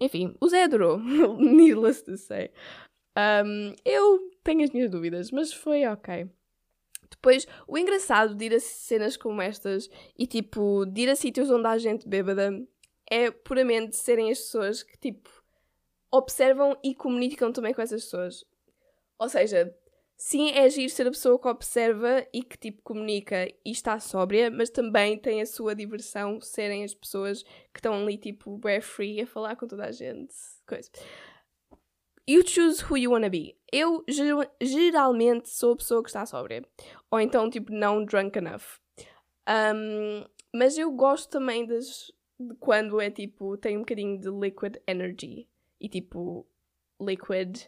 Enfim, 0.00 0.34
o 0.40 0.48
Zé 0.48 0.64
adorou, 0.64 0.98
needless 1.38 2.04
to 2.04 2.16
say. 2.16 2.50
Um, 3.16 3.74
eu 3.84 4.18
tenho 4.42 4.64
as 4.64 4.70
minhas 4.70 4.90
dúvidas, 4.90 5.30
mas 5.30 5.52
foi 5.52 5.86
ok. 5.86 6.28
Depois, 7.12 7.46
o 7.68 7.78
engraçado 7.78 8.34
de 8.34 8.46
ir 8.46 8.54
a 8.54 8.60
cenas 8.60 9.16
como 9.16 9.40
estas 9.40 9.88
e 10.18 10.26
tipo, 10.26 10.84
de 10.86 11.02
ir 11.02 11.10
a 11.10 11.16
sítios 11.16 11.50
onde 11.50 11.66
há 11.66 11.78
gente 11.78 12.08
bêbada 12.08 12.50
é 13.10 13.30
puramente 13.30 13.96
serem 13.96 14.30
as 14.30 14.38
pessoas 14.38 14.82
que 14.82 14.98
tipo 14.98 15.30
observam 16.10 16.76
e 16.82 16.94
comunicam 16.94 17.52
também 17.52 17.72
com 17.72 17.82
essas 17.82 18.04
pessoas. 18.04 18.44
Ou 19.18 19.28
seja, 19.28 19.74
sim, 20.16 20.50
é 20.50 20.64
agir 20.64 20.88
ser 20.90 21.06
a 21.06 21.10
pessoa 21.10 21.38
que 21.38 21.48
observa 21.48 22.26
e 22.32 22.42
que 22.42 22.56
tipo 22.56 22.82
comunica 22.82 23.46
e 23.64 23.70
está 23.70 23.98
sóbria, 23.98 24.50
mas 24.50 24.70
também 24.70 25.18
tem 25.18 25.40
a 25.40 25.46
sua 25.46 25.74
diversão 25.74 26.40
serem 26.40 26.84
as 26.84 26.94
pessoas 26.94 27.42
que 27.42 27.78
estão 27.78 27.94
ali 27.94 28.16
tipo 28.18 28.58
bare 28.58 28.82
free 28.82 29.20
a 29.20 29.26
falar 29.26 29.56
com 29.56 29.66
toda 29.66 29.86
a 29.86 29.92
gente. 29.92 30.34
Coisa. 30.66 30.90
You 32.28 32.46
choose 32.46 32.84
who 32.84 32.96
you 32.96 33.10
wanna 33.10 33.28
be. 33.28 33.56
Eu 33.72 34.04
geralmente 34.60 35.48
sou 35.48 35.72
a 35.72 35.76
pessoa 35.76 36.02
que 36.02 36.08
está 36.08 36.24
sóbria. 36.24 36.64
Ou 37.10 37.20
então, 37.20 37.50
tipo, 37.50 37.72
não 37.72 38.04
drunk 38.04 38.38
enough. 38.38 38.78
Um, 39.48 40.24
mas 40.54 40.78
eu 40.78 40.92
gosto 40.92 41.30
também 41.30 41.66
das, 41.66 42.12
de 42.38 42.54
quando 42.56 43.00
é 43.00 43.10
tipo, 43.10 43.56
tem 43.56 43.76
um 43.76 43.80
bocadinho 43.80 44.20
de 44.20 44.30
liquid 44.30 44.76
energy. 44.86 45.48
E 45.80 45.88
tipo, 45.88 46.46
liquid 47.00 47.66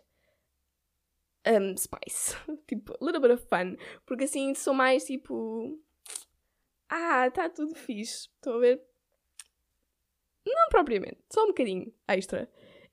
um, 1.47 1.77
spice. 1.77 2.37
tipo, 2.69 2.93
a 3.01 3.05
little 3.05 3.21
bit 3.21 3.33
of 3.33 3.47
fun. 3.49 3.77
Porque 4.07 4.25
assim 4.25 4.55
sou 4.55 4.75
mais 4.75 5.05
tipo. 5.05 5.79
Ah, 6.89 7.27
está 7.27 7.49
tudo 7.49 7.75
fixe. 7.75 8.29
Estou 8.37 8.55
a 8.55 8.59
ver? 8.61 8.83
Não 10.47 10.69
propriamente, 10.69 11.19
só 11.33 11.43
um 11.45 11.49
bocadinho 11.49 11.93
extra. 12.07 12.51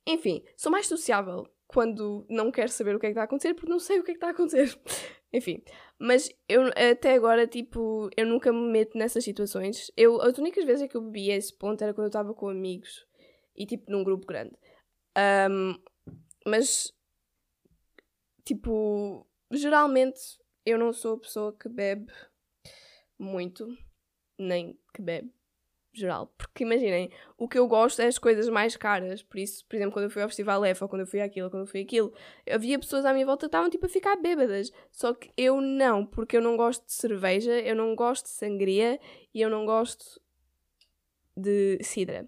Enfim, 0.08 0.44
sou 0.58 0.72
mais 0.72 0.88
sociável 0.88 1.48
quando 1.68 2.26
não 2.30 2.52
quero 2.52 2.70
saber 2.70 2.96
o 2.96 3.00
que 3.00 3.06
é 3.06 3.10
que 3.10 3.14
está 3.14 3.22
a 3.22 3.26
acontecer 3.26 3.54
porque 3.54 3.70
não 3.70 3.80
sei 3.80 4.00
o 4.00 4.04
que 4.04 4.12
é 4.12 4.14
que 4.14 4.18
está 4.18 4.28
a 4.28 4.32
acontecer. 4.32 4.78
Enfim, 5.34 5.64
mas 5.98 6.30
eu 6.50 6.64
até 6.92 7.14
agora, 7.14 7.48
tipo, 7.48 8.10
eu 8.18 8.26
nunca 8.26 8.52
me 8.52 8.70
meto 8.70 8.98
nessas 8.98 9.24
situações. 9.24 9.90
Eu, 9.96 10.22
as 10.22 10.38
únicas 10.38 10.66
vezes 10.66 10.90
que 10.90 10.98
eu 10.98 11.02
bebi 11.02 11.32
a 11.32 11.38
esse 11.38 11.56
ponto 11.58 11.82
era 11.82 11.94
quando 11.94 12.06
eu 12.06 12.10
estava 12.10 12.34
com 12.34 12.50
amigos 12.50 13.08
e, 13.56 13.66
tipo, 13.66 13.90
num 13.90 14.04
grupo 14.04 14.28
grande. 14.28 14.54
Um, 15.50 15.76
mas, 16.46 16.92
tipo, 18.44 19.26
geralmente 19.52 20.20
eu 20.66 20.78
não 20.78 20.92
sou 20.92 21.16
a 21.16 21.20
pessoa 21.20 21.56
que 21.58 21.70
bebe 21.70 22.12
muito, 23.18 23.66
nem 24.38 24.78
que 24.94 25.02
bebe 25.02 25.32
geral. 25.94 26.34
Porque 26.38 26.64
imaginem, 26.64 27.10
o 27.38 27.48
que 27.48 27.58
eu 27.58 27.68
gosto 27.68 28.02
é 28.02 28.08
as 28.08 28.18
coisas 28.18 28.48
mais 28.50 28.76
caras. 28.76 29.22
Por 29.24 29.38
isso, 29.38 29.66
por 29.66 29.76
exemplo, 29.76 29.94
quando 29.94 30.06
eu 30.06 30.10
fui 30.10 30.22
ao 30.22 30.30
Festival 30.30 30.62
ou 30.62 30.90
quando 30.90 31.02
eu 31.02 31.08
fui 31.08 31.22
àquilo, 31.22 31.46
ou 31.46 31.52
quando 31.52 31.64
eu 31.64 31.68
fui 31.68 31.82
aquilo, 31.82 32.14
havia 32.50 32.80
pessoas 32.80 33.06
à 33.06 33.14
minha 33.14 33.26
volta 33.26 33.42
que 33.42 33.48
estavam 33.48 33.70
tipo 33.70 33.86
a 33.86 33.90
ficar 33.90 34.16
bêbadas. 34.18 34.72
Só 34.92 35.14
que 35.14 35.32
eu 35.36 35.60
não, 35.60 36.06
porque 36.06 36.38
eu 36.38 36.42
não 36.42 36.56
gosto 36.56 36.86
de 36.86 36.94
cerveja, 36.94 37.60
eu 37.60 37.76
não 37.76 37.96
gosto 37.96 38.26
de 38.26 38.32
sangria 38.32 39.00
e 39.34 39.42
eu 39.42 39.50
não 39.50 39.66
gosto 39.66 40.22
de 41.36 41.80
cidra. 41.82 42.28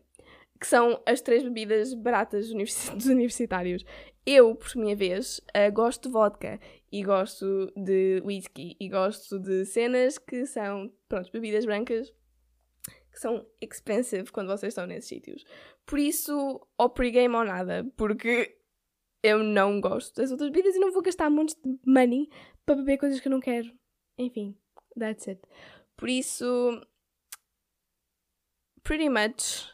Que 0.60 0.68
são 0.68 1.02
as 1.06 1.22
três 1.22 1.44
bebidas 1.44 1.94
baratas 1.94 2.48
dos 2.48 3.06
universitários. 3.06 3.84
Eu, 4.26 4.56
por 4.56 4.74
minha 4.78 4.96
vez, 4.96 5.42
uh, 5.50 5.72
gosto 5.74 6.04
de 6.04 6.14
vodka 6.14 6.58
e 6.90 7.04
gosto 7.04 7.70
de 7.76 8.22
whisky 8.24 8.78
e 8.80 8.88
gosto 8.88 9.38
de 9.38 9.66
cenas 9.66 10.18
que 10.18 10.46
são, 10.46 10.90
pronto, 11.10 11.30
bebidas 11.30 11.66
brancas 11.66 12.14
que 13.14 13.20
são 13.20 13.46
expensive 13.62 14.32
quando 14.32 14.48
vocês 14.48 14.72
estão 14.72 14.88
nesses 14.88 15.08
sítios. 15.08 15.46
Por 15.86 16.00
isso, 16.00 16.60
ou 16.78 16.90
pregame 16.90 17.36
ou 17.36 17.46
nada, 17.46 17.86
porque 17.96 18.58
eu 19.22 19.44
não 19.44 19.80
gosto 19.80 20.16
das 20.16 20.32
outras 20.32 20.50
bebidas 20.50 20.76
e 20.76 20.80
não 20.80 20.92
vou 20.92 21.04
gastar 21.04 21.30
montes 21.30 21.56
de 21.56 21.80
money 21.86 22.28
para 22.66 22.76
beber 22.76 22.98
coisas 22.98 23.20
que 23.20 23.28
eu 23.28 23.32
não 23.32 23.40
quero. 23.40 23.72
Enfim, 24.18 24.58
that's 25.00 25.28
it. 25.28 25.42
Por 25.96 26.10
isso, 26.10 26.82
pretty 28.84 29.10
much, 29.10 29.72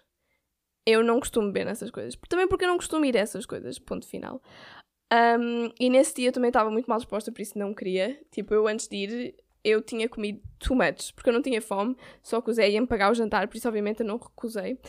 eu 0.86 1.02
não 1.02 1.20
costumo 1.20 1.48
beber 1.48 1.66
nessas 1.66 1.90
coisas. 1.90 2.16
Também 2.28 2.48
porque 2.48 2.66
eu 2.66 2.70
não 2.70 2.78
costumo 2.78 3.06
ir 3.06 3.16
a 3.16 3.22
essas 3.22 3.46
coisas, 3.46 3.80
ponto 3.80 4.06
final. 4.06 4.42
Um, 5.12 5.72
e 5.80 5.90
nesse 5.90 6.14
dia 6.14 6.28
eu 6.28 6.34
também 6.34 6.50
estava 6.50 6.70
muito 6.70 6.88
mal 6.88 7.00
disposta, 7.00 7.32
por 7.32 7.42
isso 7.42 7.58
não 7.58 7.74
queria. 7.74 8.22
Tipo, 8.32 8.54
eu 8.54 8.68
antes 8.68 8.88
de 8.88 8.98
ir, 8.98 9.36
eu 9.64 9.82
tinha 9.82 10.08
comido 10.08 10.42
much, 10.72 11.14
porque 11.14 11.30
eu 11.30 11.34
não 11.34 11.42
tinha 11.42 11.62
fome, 11.62 11.96
só 12.22 12.42
que 12.42 12.50
o 12.50 12.54
Zé 12.54 12.70
ia-me 12.70 12.88
pagar 12.88 13.12
o 13.12 13.16
jantar, 13.16 13.48
por 13.48 13.58
isso 13.58 13.68
obviamente 13.68 14.02
eu 14.02 14.06
não 14.06 14.18
recusei. 14.18 14.80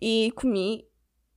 E 0.00 0.32
comi, 0.34 0.86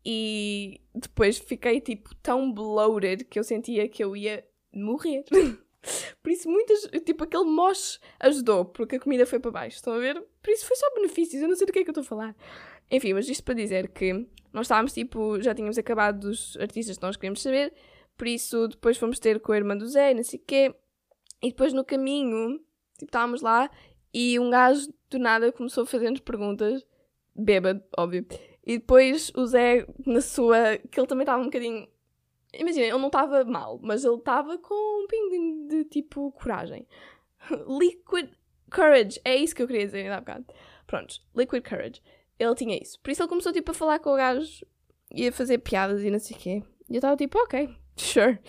e 0.05 0.81
depois 0.93 1.37
fiquei 1.37 1.79
tipo 1.81 2.13
tão 2.15 2.51
bloated 2.51 3.25
que 3.25 3.39
eu 3.39 3.43
sentia 3.43 3.87
que 3.87 4.03
eu 4.03 4.15
ia 4.15 4.45
morrer. 4.73 5.23
por 6.21 6.31
isso 6.31 6.49
muitas, 6.49 6.81
tipo 7.05 7.23
aquele 7.23 7.45
moche 7.45 7.99
ajudou, 8.19 8.65
porque 8.65 8.97
a 8.97 8.99
comida 8.99 9.25
foi 9.25 9.39
para 9.39 9.51
baixo, 9.51 9.77
estão 9.77 9.93
a 9.93 9.99
ver? 9.99 10.21
Por 10.41 10.51
isso 10.51 10.65
foi 10.65 10.75
só 10.75 10.93
benefícios, 10.95 11.41
eu 11.41 11.47
não 11.47 11.55
sei 11.55 11.65
do 11.65 11.73
que 11.73 11.79
é 11.79 11.83
que 11.83 11.89
eu 11.89 11.93
estou 11.93 12.03
a 12.03 12.05
falar. 12.05 12.35
Enfim, 12.91 13.13
mas 13.13 13.27
isto 13.27 13.43
para 13.43 13.55
dizer 13.55 13.89
que 13.89 14.13
nós 14.51 14.65
estávamos 14.65 14.93
tipo, 14.93 15.41
já 15.41 15.55
tínhamos 15.55 15.77
acabado 15.77 16.27
dos 16.27 16.57
artistas 16.57 16.97
que 16.97 17.03
nós 17.03 17.15
queríamos 17.15 17.41
saber, 17.41 17.73
por 18.15 18.27
isso 18.27 18.67
depois 18.67 18.97
fomos 18.97 19.19
ter 19.19 19.39
com 19.39 19.51
a 19.51 19.57
irmã 19.57 19.75
do 19.75 19.87
Zé, 19.87 20.13
não 20.13 20.23
sei 20.23 20.39
o 20.39 20.43
quê, 20.45 20.75
e 21.41 21.49
depois 21.49 21.73
no 21.73 21.83
caminho 21.83 22.59
Tipo, 23.03 23.09
estávamos 23.09 23.41
lá 23.41 23.69
e 24.13 24.39
um 24.39 24.49
gajo 24.49 24.87
do 25.09 25.19
nada 25.19 25.51
começou 25.51 25.83
a 25.83 25.87
fazer-nos 25.87 26.21
perguntas, 26.21 26.85
bêbado, 27.35 27.83
óbvio. 27.97 28.25
E 28.65 28.77
depois 28.77 29.31
o 29.35 29.45
Zé, 29.45 29.85
na 30.05 30.21
sua. 30.21 30.77
que 30.89 30.99
ele 30.99 31.07
também 31.07 31.23
estava 31.23 31.41
um 31.41 31.45
bocadinho. 31.45 31.87
Imagina, 32.53 32.85
ele 32.85 32.97
não 32.97 33.07
estava 33.07 33.43
mal, 33.43 33.79
mas 33.81 34.05
ele 34.05 34.15
estava 34.15 34.57
com 34.57 35.03
um 35.03 35.07
pingo 35.07 35.67
de, 35.67 35.85
tipo 35.85 36.31
coragem. 36.31 36.87
Liquid 37.67 38.29
courage, 38.71 39.19
é 39.25 39.35
isso 39.35 39.55
que 39.55 39.61
eu 39.61 39.67
queria 39.67 39.85
dizer 39.85 39.99
ainda 39.99 40.17
há 40.17 40.19
bocado. 40.19 40.45
Pronto, 40.87 41.21
liquid 41.35 41.67
courage. 41.67 42.01
Ele 42.39 42.55
tinha 42.55 42.77
isso. 42.81 42.99
Por 43.01 43.11
isso 43.11 43.21
ele 43.21 43.29
começou 43.29 43.53
tipo 43.53 43.71
a 43.71 43.73
falar 43.73 43.99
com 43.99 44.13
o 44.13 44.17
gajo 44.17 44.65
e 45.11 45.27
a 45.27 45.31
fazer 45.31 45.59
piadas 45.59 46.03
e 46.03 46.09
não 46.09 46.19
sei 46.19 46.35
o 46.35 46.39
quê. 46.39 46.63
E 46.89 46.93
eu 46.93 46.97
estava 46.97 47.15
tipo, 47.15 47.37
ok, 47.39 47.69
sure. 47.95 48.39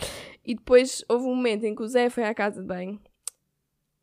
E 0.44 0.54
depois 0.54 1.04
houve 1.08 1.26
um 1.26 1.34
momento 1.34 1.64
em 1.64 1.74
que 1.74 1.82
o 1.82 1.88
Zé 1.88 2.08
foi 2.08 2.24
à 2.24 2.34
casa 2.34 2.60
de 2.60 2.66
banho 2.66 3.00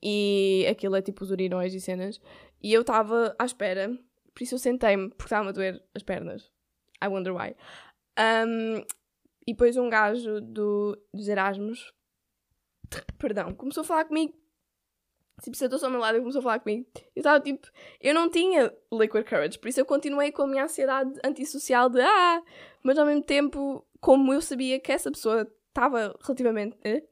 e 0.01 0.65
aquilo 0.69 0.95
é 0.95 1.01
tipo 1.01 1.23
os 1.23 1.31
urinóis 1.31 1.73
e 1.73 1.81
cenas. 1.81 2.19
E 2.61 2.73
eu 2.73 2.81
estava 2.81 3.35
à 3.37 3.45
espera, 3.45 3.89
por 4.33 4.43
isso 4.43 4.55
eu 4.55 4.59
sentei-me, 4.59 5.09
porque 5.09 5.23
estava 5.25 5.49
a 5.49 5.51
doer 5.51 5.81
as 5.93 6.03
pernas. 6.03 6.51
I 7.03 7.07
wonder 7.07 7.33
why. 7.33 7.55
Um, 8.19 8.83
e 9.47 9.53
depois 9.53 9.75
um 9.77 9.89
gajo 9.89 10.39
do, 10.41 10.97
dos 11.13 11.27
Erasmus, 11.27 11.93
perdão, 13.17 13.53
começou 13.53 13.81
a 13.81 13.85
falar 13.85 14.05
comigo. 14.05 14.33
Tipo, 15.41 15.57
sentou-se 15.57 15.83
ao 15.83 15.89
meu 15.89 15.99
lado 15.99 16.17
e 16.17 16.19
começou 16.19 16.39
a 16.39 16.43
falar 16.43 16.59
comigo. 16.59 16.87
Eu 17.15 17.21
estava 17.21 17.39
tipo, 17.39 17.67
eu 17.99 18.13
não 18.13 18.29
tinha 18.29 18.71
liquid 18.93 19.27
courage, 19.27 19.57
por 19.57 19.69
isso 19.69 19.79
eu 19.79 19.85
continuei 19.85 20.31
com 20.31 20.43
a 20.43 20.47
minha 20.47 20.65
ansiedade 20.65 21.19
antissocial 21.25 21.89
de 21.89 21.99
ah, 21.99 22.43
mas 22.83 22.97
ao 22.97 23.07
mesmo 23.07 23.23
tempo, 23.23 23.83
como 23.99 24.31
eu 24.31 24.41
sabia 24.41 24.79
que 24.79 24.91
essa 24.91 25.09
pessoa 25.09 25.51
estava 25.71 26.15
relativamente. 26.21 26.77
Eh, 26.83 27.03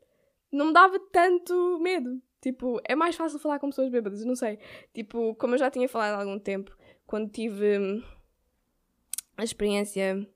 não 0.51 0.67
me 0.67 0.73
dava 0.73 0.99
tanto 1.11 1.79
medo. 1.79 2.21
Tipo, 2.41 2.79
é 2.85 2.95
mais 2.95 3.15
fácil 3.15 3.39
falar 3.39 3.59
com 3.59 3.69
pessoas 3.69 3.89
bêbadas, 3.89 4.23
não 4.23 4.35
sei. 4.35 4.59
Tipo, 4.93 5.35
como 5.35 5.55
eu 5.55 5.57
já 5.59 5.69
tinha 5.69 5.89
falado 5.89 6.15
há 6.15 6.21
algum 6.21 6.39
tempo, 6.39 6.75
quando 7.05 7.29
tive 7.29 7.79
hum, 7.79 8.03
a 9.35 9.43
experiência. 9.43 10.27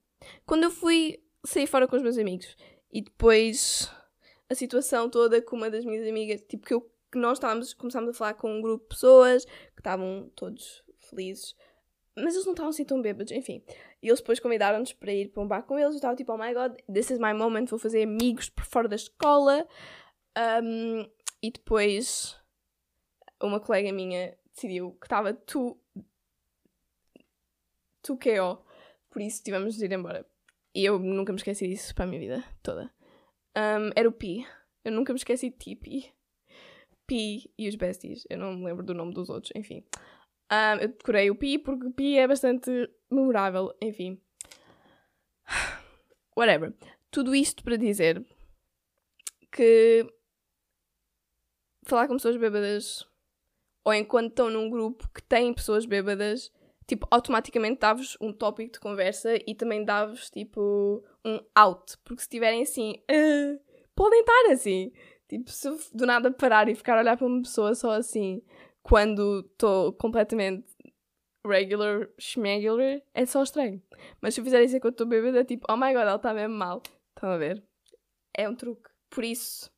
Quando 0.45 0.63
eu 0.63 0.71
fui 0.71 1.21
sair 1.45 1.67
fora 1.67 1.87
com 1.87 1.95
os 1.95 2.01
meus 2.01 2.17
amigos 2.17 2.55
e 2.91 3.01
depois 3.01 3.91
a 4.49 4.55
situação 4.55 5.09
toda 5.09 5.41
com 5.41 5.55
uma 5.55 5.69
das 5.69 5.85
minhas 5.85 6.07
amigas, 6.07 6.41
tipo, 6.41 6.65
que, 6.65 6.73
eu, 6.73 6.81
que 7.11 7.17
nós 7.17 7.37
estávamos, 7.37 7.73
começámos 7.73 8.09
a 8.09 8.13
falar 8.13 8.33
com 8.35 8.51
um 8.51 8.61
grupo 8.61 8.83
de 8.83 8.89
pessoas 8.89 9.45
que 9.45 9.79
estavam 9.79 10.31
todos 10.35 10.83
felizes. 10.99 11.55
mas 12.15 12.33
eles 12.33 12.45
não 12.45 12.53
estavam 12.53 12.69
assim 12.69 12.85
tão 12.85 13.01
bêbados, 13.01 13.31
enfim. 13.31 13.63
E 14.01 14.07
eles 14.07 14.19
depois 14.19 14.39
convidaram-nos 14.39 14.93
para 14.93 15.11
ir 15.13 15.29
para 15.29 15.43
um 15.43 15.47
bar 15.47 15.63
com 15.63 15.77
eles. 15.77 15.91
Eu 15.91 15.95
estava 15.95 16.15
tipo, 16.15 16.31
oh 16.31 16.37
my 16.37 16.53
god, 16.53 16.73
this 16.91 17.09
is 17.09 17.19
my 17.19 17.33
moment, 17.33 17.67
vou 17.67 17.79
fazer 17.79 18.03
amigos 18.03 18.49
por 18.49 18.65
fora 18.65 18.87
da 18.87 18.95
escola. 18.95 19.67
Um, 20.63 21.05
e 21.43 21.51
depois 21.51 22.39
uma 23.41 23.59
colega 23.59 23.91
minha 23.91 24.37
decidiu 24.55 24.93
que 24.93 25.05
estava 25.05 25.33
tu 25.33 25.77
tu 28.01 28.17
KO, 28.17 28.65
por 29.09 29.21
isso 29.21 29.43
tivemos 29.43 29.75
de 29.75 29.85
ir 29.85 29.91
embora. 29.91 30.25
E 30.73 30.85
eu 30.85 30.97
nunca 30.97 31.33
me 31.33 31.37
esqueci 31.37 31.67
disso 31.67 31.93
para 31.93 32.05
a 32.05 32.07
minha 32.07 32.19
vida 32.19 32.43
toda. 32.63 32.91
Um, 33.55 33.91
era 33.95 34.07
o 34.07 34.11
Pi. 34.11 34.47
Eu 34.83 34.91
nunca 34.91 35.13
me 35.13 35.17
esqueci 35.17 35.49
de 35.49 35.57
ti, 35.57 35.75
Pi. 35.75 36.13
Pi 37.05 37.51
e 37.57 37.67
os 37.67 37.75
besties. 37.75 38.25
Eu 38.29 38.37
não 38.37 38.55
me 38.55 38.65
lembro 38.65 38.83
do 38.83 38.93
nome 38.93 39.13
dos 39.13 39.29
outros, 39.29 39.51
enfim. 39.55 39.85
Um, 40.51 40.79
eu 40.81 40.87
decorei 40.87 41.29
o 41.29 41.35
Pi 41.35 41.59
porque 41.59 41.87
o 41.87 41.91
Pi 41.91 42.17
é 42.17 42.27
bastante 42.27 42.71
memorável, 43.11 43.75
enfim. 43.81 44.19
Whatever. 46.35 46.73
Tudo 47.11 47.35
isto 47.35 47.63
para 47.63 47.77
dizer 47.77 48.25
que 49.51 50.07
falar 51.85 52.07
com 52.07 52.15
pessoas 52.15 52.37
bêbadas 52.37 53.05
ou 53.83 53.93
enquanto 53.93 54.29
estão 54.29 54.49
num 54.49 54.69
grupo 54.69 55.09
que 55.13 55.21
tem 55.21 55.53
pessoas 55.53 55.85
bêbadas, 55.85 56.51
tipo, 56.87 57.07
automaticamente 57.11 57.79
dá-vos 57.79 58.17
um 58.21 58.31
tópico 58.31 58.73
de 58.73 58.79
conversa 58.79 59.35
e 59.45 59.53
também 59.53 59.83
dá-vos, 59.83 60.29
tipo, 60.29 61.03
um 61.25 61.39
out. 61.53 61.97
Porque 62.03 62.21
se 62.21 62.25
estiverem 62.25 62.61
assim, 62.61 62.95
uh, 63.11 63.59
podem 63.95 64.21
estar 64.21 64.51
assim. 64.51 64.91
Tipo, 65.27 65.49
se 65.51 65.69
do 65.93 66.05
nada 66.05 66.31
parar 66.31 66.69
e 66.69 66.75
ficar 66.75 66.97
a 66.97 67.01
olhar 67.01 67.17
para 67.17 67.27
uma 67.27 67.41
pessoa 67.41 67.75
só 67.75 67.91
assim, 67.91 68.41
quando 68.81 69.41
estou 69.51 69.93
completamente 69.93 70.65
regular, 71.45 72.07
schmegular, 72.19 73.01
é 73.13 73.25
só 73.25 73.43
estranho. 73.43 73.81
Mas 74.21 74.33
se 74.33 74.41
eu 74.41 74.45
fizer 74.45 74.63
isso 74.63 74.77
enquanto 74.77 74.93
estou 74.93 75.07
bêbada, 75.07 75.41
é 75.41 75.43
tipo, 75.43 75.65
oh 75.69 75.75
my 75.75 75.93
god, 75.93 76.03
ela 76.03 76.15
está 76.15 76.33
mesmo 76.33 76.55
mal. 76.55 76.81
Estão 77.15 77.31
a 77.31 77.37
ver? 77.37 77.63
É 78.33 78.47
um 78.47 78.55
truque. 78.55 78.89
Por 79.09 79.23
isso, 79.23 79.71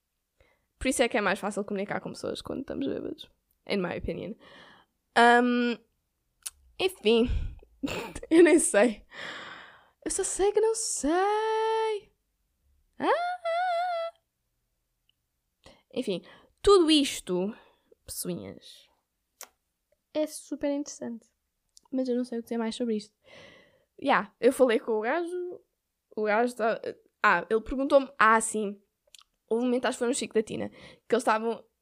por 0.77 0.87
isso 0.87 1.03
é 1.03 1.09
que 1.09 1.17
é 1.17 1.21
mais 1.21 1.39
fácil 1.39 1.63
comunicar 1.63 1.99
com 1.99 2.11
pessoas 2.11 2.41
quando 2.41 2.61
estamos 2.61 2.87
bêbados. 2.87 3.29
In 3.67 3.77
my 3.77 3.97
opinion. 3.97 4.35
Um, 5.17 5.77
enfim, 6.79 7.29
eu 8.29 8.43
nem 8.43 8.59
sei. 8.59 9.05
Eu 10.03 10.11
só 10.11 10.23
sei 10.23 10.51
que 10.51 10.61
não 10.61 10.75
sei. 10.75 12.11
Ah! 12.99 14.11
Enfim, 15.93 16.21
tudo 16.61 16.91
isto, 16.91 17.55
pessoinhas, 18.05 18.89
é 20.13 20.27
super 20.27 20.71
interessante. 20.71 21.27
Mas 21.91 22.09
eu 22.09 22.15
não 22.15 22.25
sei 22.25 22.39
o 22.39 22.41
que 22.41 22.47
dizer 22.47 22.57
mais 22.57 22.75
sobre 22.75 22.97
isto. 22.97 23.13
Já, 23.97 24.05
yeah, 24.05 24.35
eu 24.39 24.51
falei 24.51 24.79
com 24.79 24.91
o 24.91 25.01
gajo. 25.01 25.61
O 26.15 26.23
gajo 26.23 26.51
está. 26.53 26.81
Ah, 27.23 27.45
ele 27.49 27.61
perguntou-me. 27.61 28.11
Ah, 28.19 28.39
sim. 28.41 28.81
Houve 29.49 29.63
um 29.63 29.67
momento, 29.67 29.85
acho 29.85 29.97
que 29.97 29.99
foi 29.99 30.07
no 30.07 30.13
Chico 30.13 30.33
da 30.33 30.43
Tina, 30.43 30.69
que. 31.07 31.17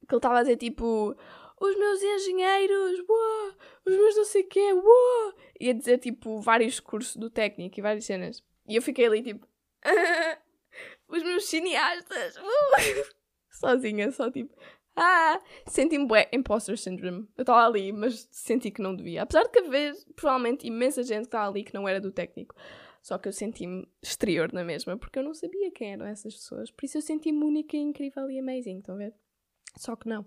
Que 0.06 0.14
ele 0.14 0.18
estava 0.18 0.38
a 0.38 0.42
dizer 0.42 0.58
tipo 0.58 1.16
os 1.60 1.78
meus 1.78 2.02
engenheiros, 2.02 3.00
uou, 3.08 3.54
os 3.86 3.94
meus 3.94 4.16
não 4.16 4.24
sei 4.24 4.42
o 4.42 4.48
quê, 4.48 4.72
uou, 4.72 5.34
e 5.58 5.70
a 5.70 5.72
dizer 5.72 5.98
tipo 5.98 6.40
vários 6.40 6.80
cursos 6.80 7.16
do 7.16 7.30
técnico 7.30 7.78
e 7.78 7.82
várias 7.82 8.04
cenas. 8.04 8.42
E 8.66 8.76
eu 8.76 8.82
fiquei 8.82 9.06
ali 9.06 9.22
tipo, 9.22 9.46
os 11.08 11.22
meus 11.22 11.46
cineastas, 11.46 12.36
uh, 12.36 13.14
sozinha, 13.50 14.10
só 14.10 14.30
tipo, 14.30 14.54
ah, 14.96 15.40
senti-me 15.66 16.06
bué 16.06 16.28
imposter 16.32 16.78
syndrome. 16.78 17.28
Eu 17.36 17.42
estava 17.42 17.66
ali, 17.66 17.92
mas 17.92 18.28
senti 18.30 18.70
que 18.70 18.82
não 18.82 18.94
devia. 18.94 19.22
Apesar 19.22 19.44
de 19.44 19.50
que 19.50 19.58
haver 19.58 19.94
provavelmente 20.14 20.66
imensa 20.66 21.02
gente 21.02 21.22
que 21.22 21.28
estava 21.28 21.48
ali 21.48 21.64
que 21.64 21.74
não 21.74 21.88
era 21.88 22.00
do 22.00 22.12
técnico. 22.12 22.54
Só 23.04 23.18
que 23.18 23.28
eu 23.28 23.32
senti-me 23.34 23.86
exterior 24.02 24.50
na 24.50 24.64
mesma, 24.64 24.96
porque 24.96 25.18
eu 25.18 25.22
não 25.22 25.34
sabia 25.34 25.70
quem 25.70 25.92
eram 25.92 26.06
essas 26.06 26.32
pessoas. 26.36 26.70
Por 26.70 26.86
isso 26.86 26.96
eu 26.96 27.02
senti-me 27.02 27.44
única, 27.44 27.76
incrível 27.76 28.30
e 28.30 28.38
amazing, 28.38 28.78
estão 28.78 28.94
a 28.94 28.98
ver? 28.98 29.14
Só 29.76 29.94
que 29.94 30.08
não. 30.08 30.24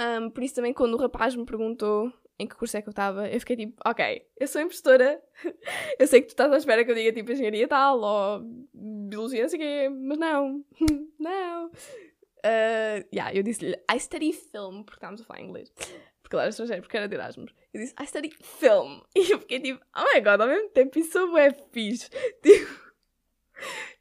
Um, 0.00 0.30
por 0.30 0.44
isso 0.44 0.54
também 0.54 0.72
quando 0.72 0.94
o 0.94 0.96
rapaz 0.96 1.34
me 1.34 1.44
perguntou 1.44 2.12
em 2.38 2.46
que 2.46 2.54
curso 2.54 2.76
é 2.76 2.82
que 2.82 2.88
eu 2.88 2.92
estava, 2.92 3.28
eu 3.28 3.40
fiquei 3.40 3.56
tipo, 3.56 3.82
ok, 3.84 4.24
eu 4.38 4.46
sou 4.46 4.60
impostora, 4.60 5.20
eu 5.98 6.06
sei 6.06 6.20
que 6.20 6.28
tu 6.28 6.30
estás 6.30 6.52
à 6.52 6.56
espera 6.56 6.84
que 6.84 6.92
eu 6.92 6.94
diga 6.94 7.12
tipo 7.12 7.32
engenharia 7.32 7.66
tal, 7.66 8.00
ou 8.00 8.42
biologia, 8.72 9.42
não 9.42 9.48
sei 9.48 9.58
o 9.58 9.62
quê, 9.62 9.88
mas 9.88 10.18
não, 10.18 10.64
não. 11.18 11.66
Uh, 11.66 13.02
yeah, 13.12 13.34
eu 13.34 13.42
disse-lhe, 13.42 13.76
I 13.92 13.98
study 13.98 14.32
film, 14.32 14.84
porque 14.84 14.98
estávamos 14.98 15.20
a 15.20 15.24
falar 15.24 15.40
inglês, 15.40 15.72
porque 16.28 16.48
estrangeiro, 16.48 16.82
porque 16.82 16.96
era 16.96 17.08
de 17.08 17.14
Erasmus. 17.14 17.52
Eu 17.72 17.80
disse, 17.80 17.94
I 18.00 18.06
study 18.06 18.30
film, 18.42 19.00
e 19.16 19.32
eu 19.32 19.38
fiquei 19.40 19.60
tipo, 19.60 19.84
oh 19.96 20.04
my 20.14 20.20
god, 20.20 20.40
ao 20.40 20.48
mesmo 20.48 20.68
tempo 20.70 20.98
isso 20.98 21.36
é 21.36 21.52
fixe, 21.72 22.10
tipo, 22.42 22.88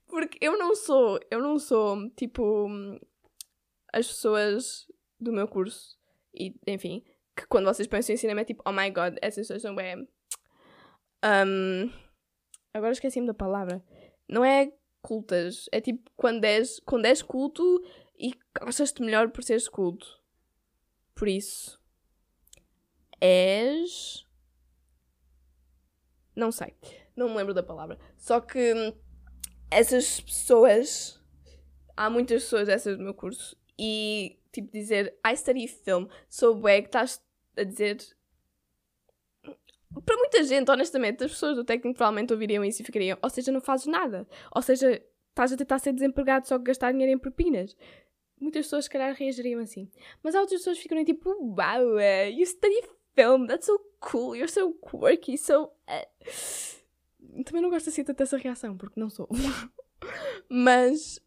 porque 0.08 0.38
eu 0.42 0.58
não 0.58 0.76
sou, 0.76 1.20
eu 1.32 1.40
não 1.42 1.58
sou, 1.58 2.10
tipo, 2.12 2.68
as 3.94 4.08
pessoas 4.08 4.88
do 5.20 5.32
meu 5.32 5.48
curso, 5.48 5.98
e 6.34 6.54
enfim, 6.68 7.04
que 7.36 7.46
quando 7.48 7.66
vocês 7.66 7.88
pensam 7.88 8.14
em 8.14 8.18
cinema 8.18 8.42
é 8.42 8.46
tipo, 8.46 8.64
oh 8.66 8.72
my 8.72 8.90
god, 8.92 9.16
essas 9.22 9.48
pessoas 9.48 9.62
são 9.62 9.76
bem. 9.76 10.08
Um, 11.24 11.92
agora 12.74 12.92
esqueci-me 12.92 13.28
da 13.28 13.34
palavra. 13.34 13.84
Não 14.28 14.44
é 14.44 14.72
cultas, 15.02 15.66
é 15.72 15.80
tipo 15.80 16.10
quando 16.16 16.44
és, 16.44 16.80
quando 16.82 17.06
és 17.06 17.22
culto 17.22 17.84
e 18.20 18.34
achas-te 18.62 19.02
melhor 19.02 19.30
por 19.30 19.44
seres 19.44 19.70
culto. 19.70 20.22
Por 21.16 21.28
isso, 21.28 21.77
és. 23.20 24.26
Não 26.36 26.52
sei, 26.52 26.74
não 27.16 27.30
me 27.30 27.36
lembro 27.36 27.54
da 27.54 27.64
palavra. 27.64 27.98
Só 28.16 28.40
que 28.40 28.74
hum, 28.74 28.94
essas 29.72 30.20
pessoas. 30.20 31.18
Há 31.96 32.12
muitas 32.12 32.44
pessoas 32.44 32.68
dessas 32.68 32.96
do 32.96 33.04
meu 33.04 33.14
curso 33.14 33.58
e 33.78 34.40
tipo 34.52 34.72
dizer 34.72 35.18
I 35.26 35.36
study 35.36 35.68
film, 35.68 36.08
sou 36.30 36.54
bué 36.54 36.82
que 36.82 36.90
estás 36.90 37.20
a 37.58 37.64
dizer 37.64 37.98
para 40.06 40.18
muita 40.18 40.44
gente, 40.44 40.70
honestamente, 40.70 41.24
as 41.24 41.32
pessoas 41.32 41.56
do 41.56 41.64
técnico 41.64 41.98
provavelmente 41.98 42.34
ouviriam 42.34 42.64
isso 42.64 42.82
e 42.82 42.86
ficariam, 42.86 43.18
ou 43.22 43.30
seja, 43.30 43.52
não 43.52 43.62
fazes 43.62 43.88
nada, 43.88 44.28
ou 44.54 44.62
seja, 44.62 45.02
estás 45.30 45.54
a 45.54 45.58
tentar 45.58 45.80
ser 45.80 45.94
desempregado 45.94 46.48
só 46.48 46.58
que 46.58 46.66
gastar 46.66 46.92
dinheiro 46.92 47.14
em 47.14 47.18
propinas. 47.18 47.76
Muitas 48.40 48.66
pessoas, 48.66 48.86
se 48.86 48.90
calhar, 48.90 49.16
reagiriam 49.16 49.60
assim. 49.62 49.90
Mas 50.22 50.36
há 50.36 50.42
outras 50.42 50.60
pessoas 50.60 50.78
que 50.78 50.84
ficam 50.84 51.04
tipo, 51.04 51.30
wow, 51.32 51.96
uh, 51.96 52.30
you 52.32 52.46
study 52.46 52.82
film, 53.18 53.48
that's 53.48 53.66
so 53.66 53.80
cool, 54.00 54.36
you're 54.36 54.48
so 54.48 54.74
quirky, 54.74 55.38
so. 55.38 55.72
Uh... 55.88 57.44
Também 57.44 57.62
não 57.62 57.70
gosto 57.70 57.90
assim 57.90 58.04
tanto 58.04 58.18
dessa 58.18 58.38
reação, 58.38 58.78
porque 58.78 59.00
não 59.00 59.10
sou. 59.10 59.28
Mas 60.50 61.20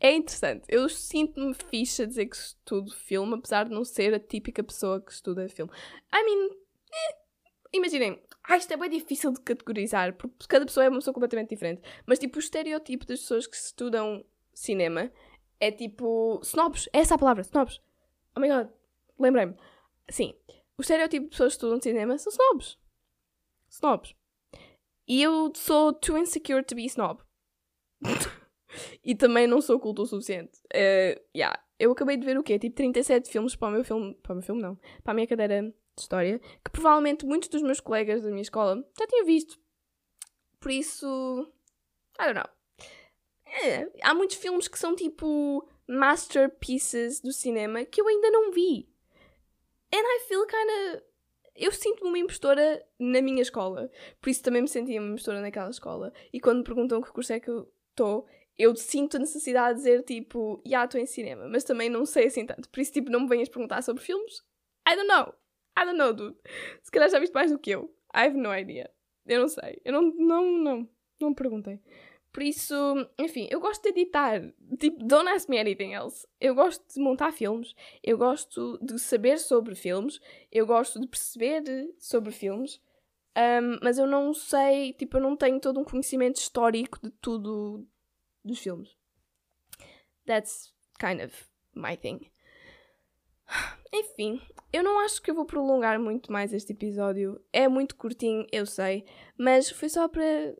é 0.00 0.12
interessante. 0.12 0.64
Eu 0.68 0.88
sinto-me 0.88 1.54
fixe 1.54 2.02
a 2.02 2.06
dizer 2.06 2.26
que 2.26 2.36
estudo 2.36 2.92
filme, 2.92 3.34
apesar 3.34 3.64
de 3.64 3.70
não 3.70 3.84
ser 3.84 4.14
a 4.14 4.20
típica 4.20 4.62
pessoa 4.62 5.00
que 5.00 5.12
estuda 5.12 5.48
filme. 5.48 5.72
I 6.14 6.24
mean, 6.24 6.50
eh, 6.92 7.16
imaginem, 7.72 8.20
ah, 8.44 8.56
isto 8.56 8.72
é 8.72 8.76
bem 8.76 8.90
difícil 8.90 9.32
de 9.32 9.40
categorizar, 9.40 10.14
porque 10.14 10.46
cada 10.48 10.66
pessoa 10.66 10.84
é 10.84 10.88
uma 10.88 10.98
pessoa 10.98 11.14
completamente 11.14 11.50
diferente. 11.50 11.82
Mas, 12.06 12.18
tipo, 12.18 12.36
o 12.36 12.40
estereótipo 12.40 13.06
das 13.06 13.20
pessoas 13.20 13.46
que 13.46 13.56
estudam 13.56 14.24
cinema 14.52 15.10
é 15.58 15.70
tipo. 15.70 16.40
snobs. 16.42 16.88
É 16.92 17.00
essa 17.00 17.14
a 17.14 17.18
palavra, 17.18 17.42
snobs. 17.42 17.80
Oh 18.36 18.40
my 18.40 18.48
god, 18.48 18.68
lembrei-me. 19.18 19.54
Sim, 20.08 20.34
o 20.78 20.82
estereótipo 20.82 21.24
de 21.24 21.30
pessoas 21.30 21.52
que 21.52 21.56
estudam 21.56 21.80
cinema 21.80 22.18
são 22.18 22.30
snobs. 22.30 22.78
Snobs. 23.68 24.14
E 25.08 25.22
eu 25.22 25.52
sou 25.54 25.92
too 25.92 26.18
insecure 26.18 26.62
to 26.64 26.74
be 26.74 26.84
snob. 26.86 27.22
e 29.02 29.14
também 29.14 29.46
não 29.46 29.60
sou 29.60 29.78
culto 29.78 30.02
o 30.02 30.06
suficiente. 30.06 30.58
Uh, 30.74 31.20
yeah. 31.34 31.62
Eu 31.78 31.92
acabei 31.92 32.16
de 32.16 32.24
ver 32.24 32.38
o 32.38 32.42
quê? 32.42 32.58
Tipo 32.58 32.74
37 32.76 33.30
filmes 33.30 33.54
para 33.54 33.68
o 33.68 33.70
meu 33.72 33.84
filme. 33.84 34.14
Para 34.22 34.32
o 34.32 34.36
meu 34.36 34.42
filme, 34.42 34.62
não. 34.62 34.76
Para 35.02 35.12
a 35.12 35.14
minha 35.14 35.26
cadeira 35.26 35.62
de 35.62 35.74
história. 36.02 36.38
Que 36.64 36.70
provavelmente 36.70 37.24
muitos 37.24 37.48
dos 37.48 37.62
meus 37.62 37.80
colegas 37.80 38.22
da 38.22 38.30
minha 38.30 38.42
escola 38.42 38.84
já 38.98 39.06
tinham 39.06 39.26
visto. 39.26 39.58
Por 40.58 40.70
isso. 40.70 41.06
I 42.20 42.24
don't 42.24 42.34
know. 42.34 42.48
É, 43.46 43.90
há 44.02 44.14
muitos 44.14 44.36
filmes 44.36 44.68
que 44.68 44.78
são 44.78 44.96
tipo 44.96 45.66
masterpieces 45.88 47.20
do 47.20 47.32
cinema 47.32 47.84
que 47.84 48.00
eu 48.00 48.08
ainda 48.08 48.30
não 48.30 48.50
vi. 48.50 48.88
And 49.92 50.02
I 50.02 50.18
feel 50.28 50.46
kinda. 50.46 51.04
Eu 51.54 51.72
sinto-me 51.72 52.08
uma 52.08 52.18
impostora 52.18 52.84
na 52.98 53.22
minha 53.22 53.40
escola. 53.40 53.90
Por 54.20 54.28
isso 54.28 54.42
também 54.42 54.62
me 54.62 54.68
sentia 54.68 55.00
uma 55.00 55.08
impostora 55.08 55.40
naquela 55.40 55.70
escola. 55.70 56.12
E 56.32 56.40
quando 56.40 56.58
me 56.58 56.64
perguntam 56.64 57.00
que 57.00 57.10
curso 57.10 57.32
é 57.32 57.40
que 57.40 57.48
eu 57.48 57.72
estou, 57.90 58.26
eu 58.58 58.74
sinto 58.76 59.16
a 59.16 59.20
necessidade 59.20 59.78
de 59.78 59.84
dizer 59.84 60.02
tipo, 60.02 60.62
já 60.66 60.84
estou 60.84 61.00
em 61.00 61.06
cinema, 61.06 61.48
mas 61.48 61.64
também 61.64 61.88
não 61.88 62.04
sei 62.04 62.26
assim 62.26 62.44
tanto. 62.44 62.68
Por 62.68 62.80
isso, 62.80 62.92
tipo, 62.92 63.10
não 63.10 63.20
me 63.20 63.28
venhas 63.28 63.48
perguntar 63.48 63.82
sobre 63.82 64.02
filmes. 64.02 64.42
I 64.86 64.96
don't 64.96 65.08
know. 65.08 65.34
I 65.78 65.84
don't 65.84 65.98
know, 65.98 66.12
dude. 66.12 66.36
Se 66.82 66.90
calhar 66.90 67.08
já 67.10 67.18
viste 67.18 67.34
mais 67.34 67.50
do 67.50 67.58
que 67.58 67.70
eu. 67.70 67.94
I 68.14 68.26
have 68.26 68.36
no 68.36 68.54
idea. 68.54 68.90
Eu 69.26 69.40
não 69.40 69.48
sei. 69.48 69.80
Eu 69.84 69.92
não, 69.92 70.02
não, 70.02 70.58
não, 70.58 70.88
não 71.20 71.28
me 71.30 71.34
perguntei. 71.34 71.80
Por 72.36 72.42
isso, 72.42 72.74
enfim, 73.18 73.48
eu 73.50 73.58
gosto 73.58 73.82
de 73.82 73.88
editar. 73.98 74.42
Tipo, 74.78 75.02
don't 75.02 75.26
ask 75.26 75.48
me 75.48 75.58
anything 75.58 75.94
else. 75.94 76.28
Eu 76.38 76.54
gosto 76.54 76.84
de 76.92 77.00
montar 77.00 77.32
filmes. 77.32 77.74
Eu 78.02 78.18
gosto 78.18 78.78
de 78.82 78.98
saber 78.98 79.38
sobre 79.38 79.74
filmes. 79.74 80.20
Eu 80.52 80.66
gosto 80.66 81.00
de 81.00 81.06
perceber 81.06 81.62
sobre 81.98 82.30
filmes. 82.30 82.78
Um, 83.34 83.78
mas 83.82 83.96
eu 83.96 84.06
não 84.06 84.34
sei, 84.34 84.92
tipo, 84.92 85.16
eu 85.16 85.22
não 85.22 85.34
tenho 85.34 85.58
todo 85.58 85.80
um 85.80 85.84
conhecimento 85.84 86.36
histórico 86.36 86.98
de 87.02 87.08
tudo 87.08 87.88
dos 88.44 88.58
filmes. 88.58 88.94
That's 90.26 90.74
kind 91.00 91.22
of 91.22 91.34
my 91.74 91.96
thing. 91.96 92.30
Enfim, 93.94 94.42
eu 94.70 94.82
não 94.82 95.00
acho 95.00 95.22
que 95.22 95.30
eu 95.30 95.34
vou 95.34 95.46
prolongar 95.46 95.98
muito 95.98 96.30
mais 96.30 96.52
este 96.52 96.74
episódio. 96.74 97.42
É 97.50 97.66
muito 97.66 97.96
curtinho, 97.96 98.46
eu 98.52 98.66
sei, 98.66 99.06
mas 99.38 99.70
foi 99.70 99.88
só 99.88 100.06
para 100.06 100.54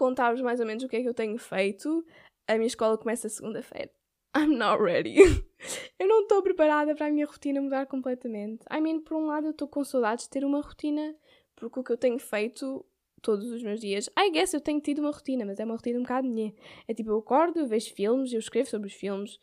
contar-vos 0.00 0.40
mais 0.40 0.58
ou 0.60 0.66
menos 0.66 0.82
o 0.82 0.88
que 0.88 0.96
é 0.96 1.02
que 1.02 1.08
eu 1.08 1.12
tenho 1.12 1.36
feito. 1.36 2.02
A 2.48 2.54
minha 2.54 2.66
escola 2.66 2.96
começa 2.96 3.28
segunda-feira. 3.28 3.90
I'm 4.34 4.56
not 4.56 4.82
ready. 4.82 5.16
eu 6.00 6.08
não 6.08 6.22
estou 6.22 6.42
preparada 6.42 6.94
para 6.94 7.06
a 7.06 7.10
minha 7.10 7.26
rotina 7.26 7.60
mudar 7.60 7.84
completamente. 7.86 8.64
I 8.72 8.80
mean, 8.80 9.00
por 9.00 9.18
um 9.18 9.26
lado, 9.26 9.48
eu 9.48 9.50
estou 9.50 9.68
com 9.68 9.84
saudades 9.84 10.24
de 10.24 10.30
ter 10.30 10.42
uma 10.42 10.62
rotina, 10.62 11.14
porque 11.54 11.78
o 11.78 11.84
que 11.84 11.92
eu 11.92 11.98
tenho 11.98 12.18
feito 12.18 12.82
todos 13.20 13.50
os 13.50 13.62
meus 13.62 13.78
dias, 13.78 14.08
I 14.18 14.30
guess 14.30 14.54
eu 14.54 14.60
tenho 14.62 14.80
tido 14.80 15.00
uma 15.00 15.10
rotina, 15.10 15.44
mas 15.44 15.60
é 15.60 15.64
uma 15.64 15.74
rotina 15.74 15.98
um 15.98 16.02
bocado 16.02 16.26
minha. 16.26 16.54
É 16.88 16.94
tipo, 16.94 17.10
eu 17.10 17.18
acordo, 17.18 17.58
eu 17.58 17.66
vejo 17.66 17.92
filmes, 17.92 18.32
eu 18.32 18.38
escrevo 18.38 18.70
sobre 18.70 18.88
os 18.88 18.94
filmes, 18.94 19.38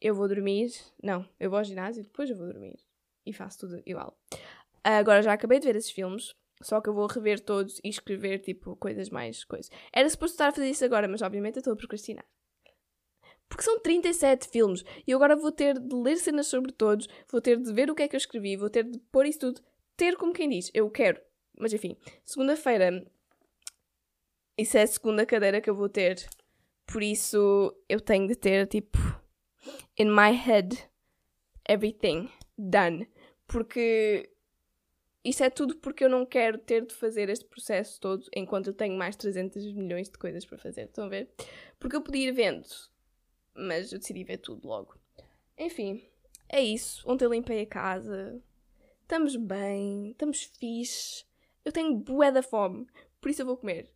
eu 0.00 0.14
vou 0.14 0.28
dormir. 0.28 0.70
Não, 1.02 1.28
eu 1.40 1.50
vou 1.50 1.58
ao 1.58 1.64
ginásio, 1.64 2.04
depois 2.04 2.30
eu 2.30 2.36
vou 2.36 2.46
dormir. 2.46 2.78
E 3.26 3.32
faço 3.32 3.58
tudo 3.58 3.82
igual. 3.84 4.16
Agora 4.84 5.22
já 5.22 5.32
acabei 5.32 5.58
de 5.58 5.66
ver 5.66 5.74
esses 5.74 5.90
filmes. 5.90 6.36
Só 6.60 6.80
que 6.80 6.88
eu 6.88 6.94
vou 6.94 7.06
rever 7.06 7.40
todos 7.40 7.80
e 7.84 7.88
escrever, 7.88 8.40
tipo, 8.40 8.76
coisas 8.76 9.10
mais 9.10 9.44
coisas. 9.44 9.70
Era 9.92 10.08
suposto 10.08 10.34
estar 10.34 10.48
a 10.48 10.52
fazer 10.52 10.68
isso 10.68 10.84
agora, 10.84 11.06
mas 11.06 11.22
obviamente 11.22 11.56
eu 11.56 11.60
estou 11.60 11.72
a 11.72 11.76
procrastinar. 11.76 12.24
Porque 13.48 13.62
são 13.62 13.80
37 13.80 14.48
filmes 14.48 14.84
e 15.06 15.10
eu 15.10 15.16
agora 15.16 15.34
vou 15.34 15.50
ter 15.50 15.78
de 15.78 15.94
ler 15.94 16.16
cenas 16.16 16.48
sobre 16.48 16.70
todos, 16.70 17.08
vou 17.30 17.40
ter 17.40 17.56
de 17.56 17.72
ver 17.72 17.90
o 17.90 17.94
que 17.94 18.02
é 18.02 18.08
que 18.08 18.14
eu 18.14 18.18
escrevi, 18.18 18.56
vou 18.56 18.68
ter 18.68 18.84
de 18.84 18.98
pôr 19.10 19.24
isso 19.24 19.38
tudo, 19.38 19.62
ter 19.96 20.16
como 20.16 20.34
quem 20.34 20.50
diz, 20.50 20.70
eu 20.74 20.90
quero. 20.90 21.20
Mas 21.58 21.72
enfim, 21.72 21.96
segunda-feira, 22.24 23.04
isso 24.56 24.76
é 24.76 24.82
a 24.82 24.86
segunda 24.86 25.24
cadeira 25.24 25.60
que 25.60 25.70
eu 25.70 25.74
vou 25.74 25.88
ter, 25.88 26.28
por 26.86 27.02
isso 27.02 27.74
eu 27.88 28.00
tenho 28.00 28.28
de 28.28 28.36
ter 28.36 28.66
tipo, 28.66 28.98
in 29.98 30.10
my 30.10 30.32
head, 30.32 30.76
everything 31.68 32.30
done. 32.56 33.08
Porque 33.46 34.30
isso 35.28 35.42
é 35.44 35.50
tudo 35.50 35.76
porque 35.76 36.04
eu 36.04 36.08
não 36.08 36.24
quero 36.24 36.58
ter 36.58 36.86
de 36.86 36.94
fazer 36.94 37.28
este 37.28 37.44
processo 37.44 38.00
todo 38.00 38.24
enquanto 38.34 38.68
eu 38.68 38.74
tenho 38.74 38.96
mais 38.96 39.16
300 39.16 39.72
milhões 39.74 40.08
de 40.08 40.18
coisas 40.18 40.44
para 40.44 40.58
fazer. 40.58 40.82
Estão 40.82 41.04
a 41.04 41.08
ver? 41.08 41.28
Porque 41.78 41.96
eu 41.96 42.02
podia 42.02 42.28
ir 42.28 42.32
vendo 42.32 42.66
mas 43.58 43.92
eu 43.92 43.98
decidi 43.98 44.22
ver 44.22 44.38
tudo 44.38 44.66
logo. 44.66 44.94
Enfim, 45.58 46.08
é 46.48 46.62
isso. 46.62 47.02
Ontem 47.10 47.28
limpei 47.28 47.62
a 47.62 47.66
casa. 47.66 48.40
Estamos 49.02 49.34
bem, 49.36 50.12
estamos 50.12 50.42
fixe. 50.42 51.24
Eu 51.64 51.72
tenho 51.72 51.96
bué 51.96 52.30
da 52.30 52.42
fome, 52.42 52.86
por 53.20 53.30
isso 53.30 53.42
eu 53.42 53.46
vou 53.46 53.56
comer. 53.56 53.92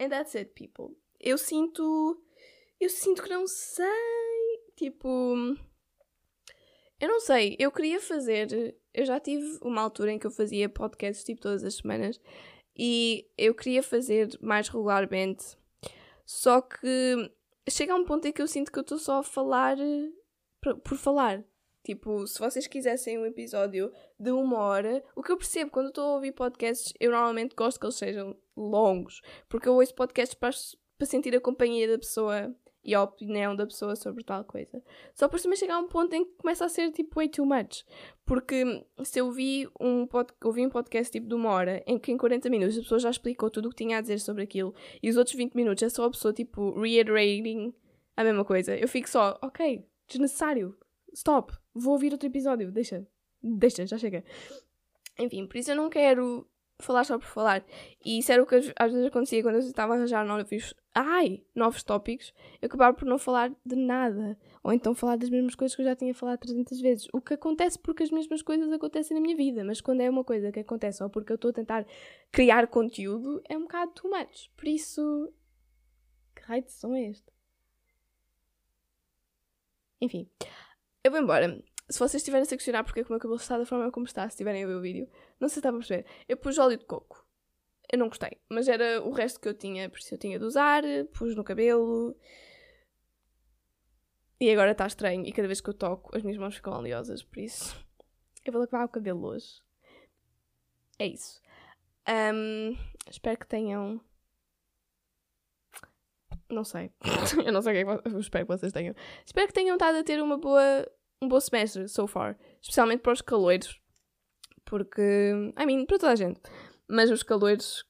And 0.00 0.08
that's 0.08 0.34
it, 0.36 0.52
people. 0.54 0.96
Eu 1.18 1.36
sinto. 1.36 2.22
Eu 2.80 2.88
sinto 2.88 3.22
que 3.22 3.28
não 3.28 3.46
sei. 3.46 3.86
Tipo. 4.76 5.34
Eu 7.00 7.08
não 7.08 7.20
sei. 7.20 7.56
Eu 7.58 7.72
queria 7.72 8.00
fazer. 8.00 8.76
Eu 8.94 9.04
já 9.04 9.18
tive 9.18 9.58
uma 9.62 9.80
altura 9.80 10.12
em 10.12 10.18
que 10.18 10.26
eu 10.26 10.30
fazia 10.30 10.68
podcasts 10.68 11.24
tipo 11.24 11.40
todas 11.40 11.64
as 11.64 11.76
semanas 11.76 12.20
e 12.76 13.26
eu 13.36 13.54
queria 13.54 13.82
fazer 13.82 14.28
mais 14.40 14.68
regularmente. 14.68 15.56
Só 16.24 16.60
que 16.60 17.30
chega 17.68 17.92
a 17.92 17.96
um 17.96 18.04
ponto 18.04 18.26
em 18.26 18.32
que 18.32 18.42
eu 18.42 18.48
sinto 18.48 18.70
que 18.70 18.78
eu 18.78 18.82
estou 18.82 18.98
só 18.98 19.18
a 19.18 19.22
falar 19.22 19.78
eh, 19.78 20.10
por 20.84 20.96
falar. 20.96 21.44
Tipo, 21.84 22.26
se 22.28 22.38
vocês 22.38 22.66
quisessem 22.68 23.18
um 23.18 23.26
episódio 23.26 23.92
de 24.18 24.30
uma 24.30 24.58
hora, 24.58 25.02
o 25.16 25.22
que 25.22 25.32
eu 25.32 25.36
percebo 25.36 25.70
quando 25.70 25.88
estou 25.88 26.04
a 26.04 26.14
ouvir 26.14 26.32
podcasts, 26.32 26.92
eu 27.00 27.10
normalmente 27.10 27.56
gosto 27.56 27.80
que 27.80 27.86
eles 27.86 27.96
sejam 27.96 28.36
longos, 28.56 29.20
porque 29.48 29.68
eu 29.68 29.74
ouço 29.74 29.92
podcasts 29.94 30.34
para, 30.34 30.50
para 30.96 31.06
sentir 31.06 31.34
a 31.34 31.40
companhia 31.40 31.88
da 31.88 31.98
pessoa 31.98 32.54
e 32.84 32.94
a 32.94 33.02
opinião 33.02 33.54
da 33.54 33.66
pessoa 33.66 33.94
sobre 33.94 34.24
tal 34.24 34.44
coisa. 34.44 34.82
Só 35.14 35.28
por 35.28 35.40
também 35.40 35.56
chegar 35.56 35.76
a 35.76 35.78
um 35.78 35.88
ponto 35.88 36.14
em 36.14 36.24
que 36.24 36.32
começa 36.32 36.64
a 36.64 36.68
ser 36.68 36.90
tipo 36.90 37.16
way 37.16 37.28
too 37.28 37.46
much. 37.46 37.84
Porque 38.24 38.84
se 39.04 39.20
eu 39.20 39.30
vi 39.30 39.68
um, 39.80 40.06
pod, 40.06 40.32
ouvi 40.44 40.66
um 40.66 40.70
podcast 40.70 41.12
tipo 41.12 41.28
de 41.28 41.34
uma 41.34 41.50
hora 41.50 41.82
em 41.86 41.98
que 41.98 42.10
em 42.10 42.16
40 42.16 42.50
minutos 42.50 42.76
a 42.76 42.82
pessoa 42.82 42.98
já 42.98 43.10
explicou 43.10 43.50
tudo 43.50 43.66
o 43.66 43.70
que 43.70 43.76
tinha 43.76 43.98
a 43.98 44.00
dizer 44.00 44.18
sobre 44.18 44.42
aquilo 44.42 44.74
e 45.02 45.08
os 45.08 45.16
outros 45.16 45.36
20 45.36 45.54
minutos 45.54 45.82
é 45.82 45.88
só 45.88 46.04
a 46.04 46.10
pessoa 46.10 46.32
tipo 46.32 46.78
reiterating 46.80 47.72
a 48.16 48.24
mesma 48.24 48.44
coisa, 48.44 48.76
eu 48.76 48.88
fico 48.88 49.08
só, 49.08 49.38
ok, 49.42 49.84
desnecessário, 50.06 50.76
stop, 51.12 51.52
vou 51.74 51.94
ouvir 51.94 52.12
outro 52.12 52.28
episódio, 52.28 52.70
deixa, 52.70 53.06
deixa, 53.42 53.86
já 53.86 53.98
chega. 53.98 54.24
Enfim, 55.18 55.46
por 55.46 55.56
isso 55.56 55.70
eu 55.70 55.76
não 55.76 55.88
quero 55.88 56.46
falar 56.84 57.04
só 57.04 57.18
por 57.18 57.26
falar. 57.26 57.64
E 58.04 58.18
isso 58.18 58.32
era 58.32 58.42
o 58.42 58.46
que 58.46 58.56
às 58.56 58.92
vezes 58.92 59.06
acontecia 59.06 59.42
quando 59.42 59.56
eu 59.56 59.60
estava 59.60 59.94
a 59.94 59.96
arranjar 59.96 60.24
novos, 60.24 60.74
ai, 60.94 61.42
novos 61.54 61.82
tópicos, 61.82 62.32
eu 62.60 62.66
acabava 62.66 62.96
por 62.96 63.06
não 63.06 63.18
falar 63.18 63.52
de 63.64 63.76
nada. 63.76 64.38
Ou 64.62 64.72
então 64.72 64.94
falar 64.94 65.16
das 65.16 65.28
mesmas 65.28 65.54
coisas 65.54 65.74
que 65.74 65.82
eu 65.82 65.86
já 65.86 65.96
tinha 65.96 66.14
falado 66.14 66.38
300 66.40 66.80
vezes. 66.80 67.08
O 67.12 67.20
que 67.20 67.34
acontece 67.34 67.78
porque 67.78 68.02
as 68.02 68.10
mesmas 68.10 68.42
coisas 68.42 68.72
acontecem 68.72 69.14
na 69.14 69.20
minha 69.20 69.36
vida. 69.36 69.64
Mas 69.64 69.80
quando 69.80 70.00
é 70.00 70.10
uma 70.10 70.22
coisa 70.22 70.52
que 70.52 70.60
acontece 70.60 70.98
só 70.98 71.08
porque 71.08 71.32
eu 71.32 71.36
estou 71.36 71.50
a 71.50 71.54
tentar 71.54 71.86
criar 72.30 72.68
conteúdo, 72.68 73.42
é 73.48 73.56
um 73.56 73.62
bocado 73.62 73.92
too 73.92 74.10
much. 74.10 74.50
Por 74.56 74.68
isso. 74.68 75.32
Que 76.34 76.42
raio 76.42 76.62
de 76.62 76.72
som 76.72 76.94
é 76.94 77.10
este? 77.10 77.32
Enfim. 80.00 80.28
Eu 81.04 81.10
vou 81.10 81.20
embora 81.20 81.62
se 81.88 81.98
vocês 81.98 82.20
estiverem 82.20 82.42
a 82.42 82.46
se 82.46 82.56
questionar 82.56 82.84
porque 82.84 83.00
é 83.00 83.02
que 83.02 83.10
o 83.10 83.12
meu 83.12 83.20
cabelo 83.20 83.36
está 83.36 83.58
da 83.58 83.66
forma 83.66 83.90
como 83.90 84.06
está, 84.06 84.22
se 84.22 84.34
estiverem 84.34 84.64
a 84.64 84.66
ver 84.66 84.76
o 84.76 84.80
vídeo, 84.80 85.08
não 85.38 85.48
sei 85.48 85.54
se 85.54 85.58
está 85.60 85.68
a 85.68 85.72
perceber. 85.72 86.06
Eu 86.28 86.36
pus 86.36 86.58
óleo 86.58 86.78
de 86.78 86.84
coco. 86.84 87.26
Eu 87.90 87.98
não 87.98 88.08
gostei, 88.08 88.38
mas 88.48 88.68
era 88.68 89.02
o 89.02 89.10
resto 89.10 89.38
que 89.38 89.48
eu 89.48 89.54
tinha, 89.54 89.90
por 89.90 89.98
isso 89.98 90.14
eu 90.14 90.18
tinha 90.18 90.38
de 90.38 90.44
usar, 90.44 90.82
pus 91.12 91.36
no 91.36 91.44
cabelo. 91.44 92.16
E 94.40 94.50
agora 94.50 94.72
está 94.72 94.86
estranho, 94.86 95.26
e 95.26 95.32
cada 95.32 95.46
vez 95.46 95.60
que 95.60 95.68
eu 95.68 95.74
toco, 95.74 96.16
as 96.16 96.22
minhas 96.22 96.38
mãos 96.38 96.54
ficam 96.54 96.72
oleosas, 96.72 97.22
por 97.22 97.38
isso 97.38 97.76
eu 98.44 98.52
vou 98.52 98.62
lavar 98.62 98.86
o 98.86 98.88
cabelo 98.88 99.26
hoje. 99.26 99.60
É 100.98 101.06
isso. 101.06 101.40
Um, 102.08 102.76
espero 103.10 103.38
que 103.38 103.46
tenham. 103.46 104.00
Não 106.48 106.64
sei. 106.64 106.90
eu 107.44 107.52
não 107.52 107.62
sei 107.62 107.82
o 107.82 108.00
que 108.02 108.08
é 108.08 108.18
espero 108.18 108.46
que 108.46 108.52
vocês 108.56 108.72
tenham. 108.72 108.94
Espero 109.24 109.46
que 109.48 109.54
tenham 109.54 109.76
estado 109.76 109.98
a 109.98 110.04
ter 110.04 110.22
uma 110.22 110.38
boa 110.38 110.86
um 111.22 111.28
bom 111.28 111.40
semestre 111.40 111.88
so 111.88 112.06
far. 112.06 112.36
Especialmente 112.60 113.00
para 113.00 113.12
os 113.12 113.22
caloiros. 113.22 113.80
Porque, 114.64 115.52
I 115.58 115.66
mean, 115.66 115.86
para 115.86 115.98
toda 115.98 116.12
a 116.12 116.16
gente. 116.16 116.40
Mas 116.88 117.10
os 117.10 117.22
caloiros 117.22 117.84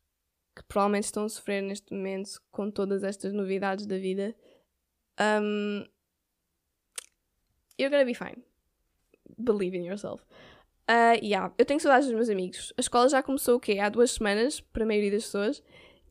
que 0.54 0.62
provavelmente 0.64 1.04
estão 1.04 1.24
a 1.24 1.28
sofrer 1.28 1.62
neste 1.62 1.94
momento 1.94 2.40
com 2.50 2.70
todas 2.70 3.02
estas 3.02 3.32
novidades 3.32 3.86
da 3.86 3.96
vida. 3.96 4.34
Um, 5.18 5.84
you're 7.78 7.90
gonna 7.90 8.04
be 8.04 8.14
fine. 8.14 8.44
Believe 9.38 9.76
in 9.76 9.86
yourself. 9.86 10.22
Uh, 10.88 11.16
yeah, 11.22 11.52
eu 11.56 11.64
tenho 11.64 11.80
saudades 11.80 12.06
dos 12.06 12.14
meus 12.14 12.28
amigos. 12.28 12.72
A 12.76 12.80
escola 12.80 13.08
já 13.08 13.22
começou 13.22 13.56
o 13.56 13.60
quê? 13.60 13.78
Há 13.78 13.88
duas 13.88 14.12
semanas, 14.12 14.60
para 14.60 14.84
a 14.84 14.86
maioria 14.86 15.10
das 15.10 15.24
pessoas. 15.24 15.62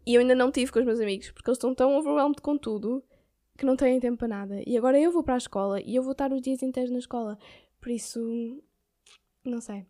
E 0.06 0.16
eu 0.16 0.22
ainda 0.22 0.34
não 0.34 0.52
tive 0.52 0.72
com 0.72 0.80
os 0.80 0.86
meus 0.86 1.00
amigos, 1.00 1.30
porque 1.32 1.50
eles 1.50 1.58
estão 1.58 1.76
tão 1.76 1.96
overwhelmed 1.96 2.42
com 2.42 2.58
tudo 2.58 3.04
que 3.62 3.66
não 3.66 3.76
têm 3.76 4.00
tempo 4.00 4.18
para 4.18 4.28
nada. 4.28 4.64
E 4.66 4.76
agora 4.76 5.00
eu 5.00 5.12
vou 5.12 5.22
para 5.22 5.36
a 5.36 5.38
escola 5.38 5.80
e 5.80 5.96
eu 5.96 6.02
vou 6.02 6.14
estar 6.14 6.34
os 6.34 6.42
dias 6.42 6.64
inteiros 6.64 6.92
na 6.92 6.98
escola. 6.98 7.38
Por 7.80 7.92
isso, 7.92 8.20
não 9.46 9.62
sei. 9.62 9.86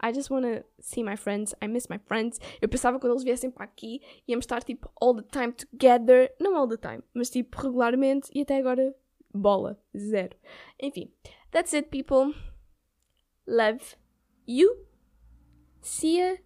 I 0.00 0.14
just 0.14 0.30
wanna 0.30 0.64
see 0.78 1.02
my 1.02 1.16
friends. 1.16 1.52
I 1.60 1.66
miss 1.66 1.88
my 1.88 1.98
friends. 1.98 2.38
Eu 2.62 2.68
pensava 2.68 3.00
quando 3.00 3.14
eles 3.14 3.24
viessem 3.24 3.50
para 3.50 3.64
aqui 3.64 4.00
íamos 4.28 4.44
estar 4.44 4.62
tipo 4.62 4.88
all 5.00 5.16
the 5.16 5.22
time 5.22 5.52
together. 5.52 6.32
Não 6.40 6.56
all 6.56 6.68
the 6.68 6.76
time, 6.76 7.02
mas 7.12 7.28
tipo 7.30 7.60
regularmente. 7.60 8.30
E 8.32 8.42
até 8.42 8.58
agora, 8.58 8.94
bola. 9.34 9.76
Zero. 9.96 10.36
Enfim, 10.80 11.12
that's 11.50 11.74
it, 11.74 11.88
people. 11.88 12.32
Love 13.44 13.96
you. 14.46 14.86
See 15.82 16.18
ya. 16.18 16.36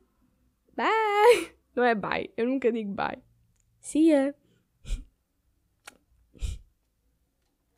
Bye. 0.75 1.55
Não 1.77 1.85
é 1.85 1.95
bye. 1.95 2.33
Eu 2.39 2.47
nunca 2.47 2.73
digo 2.73 2.95
bye. 2.95 3.23
See 3.81 4.09
ya. 4.09 4.35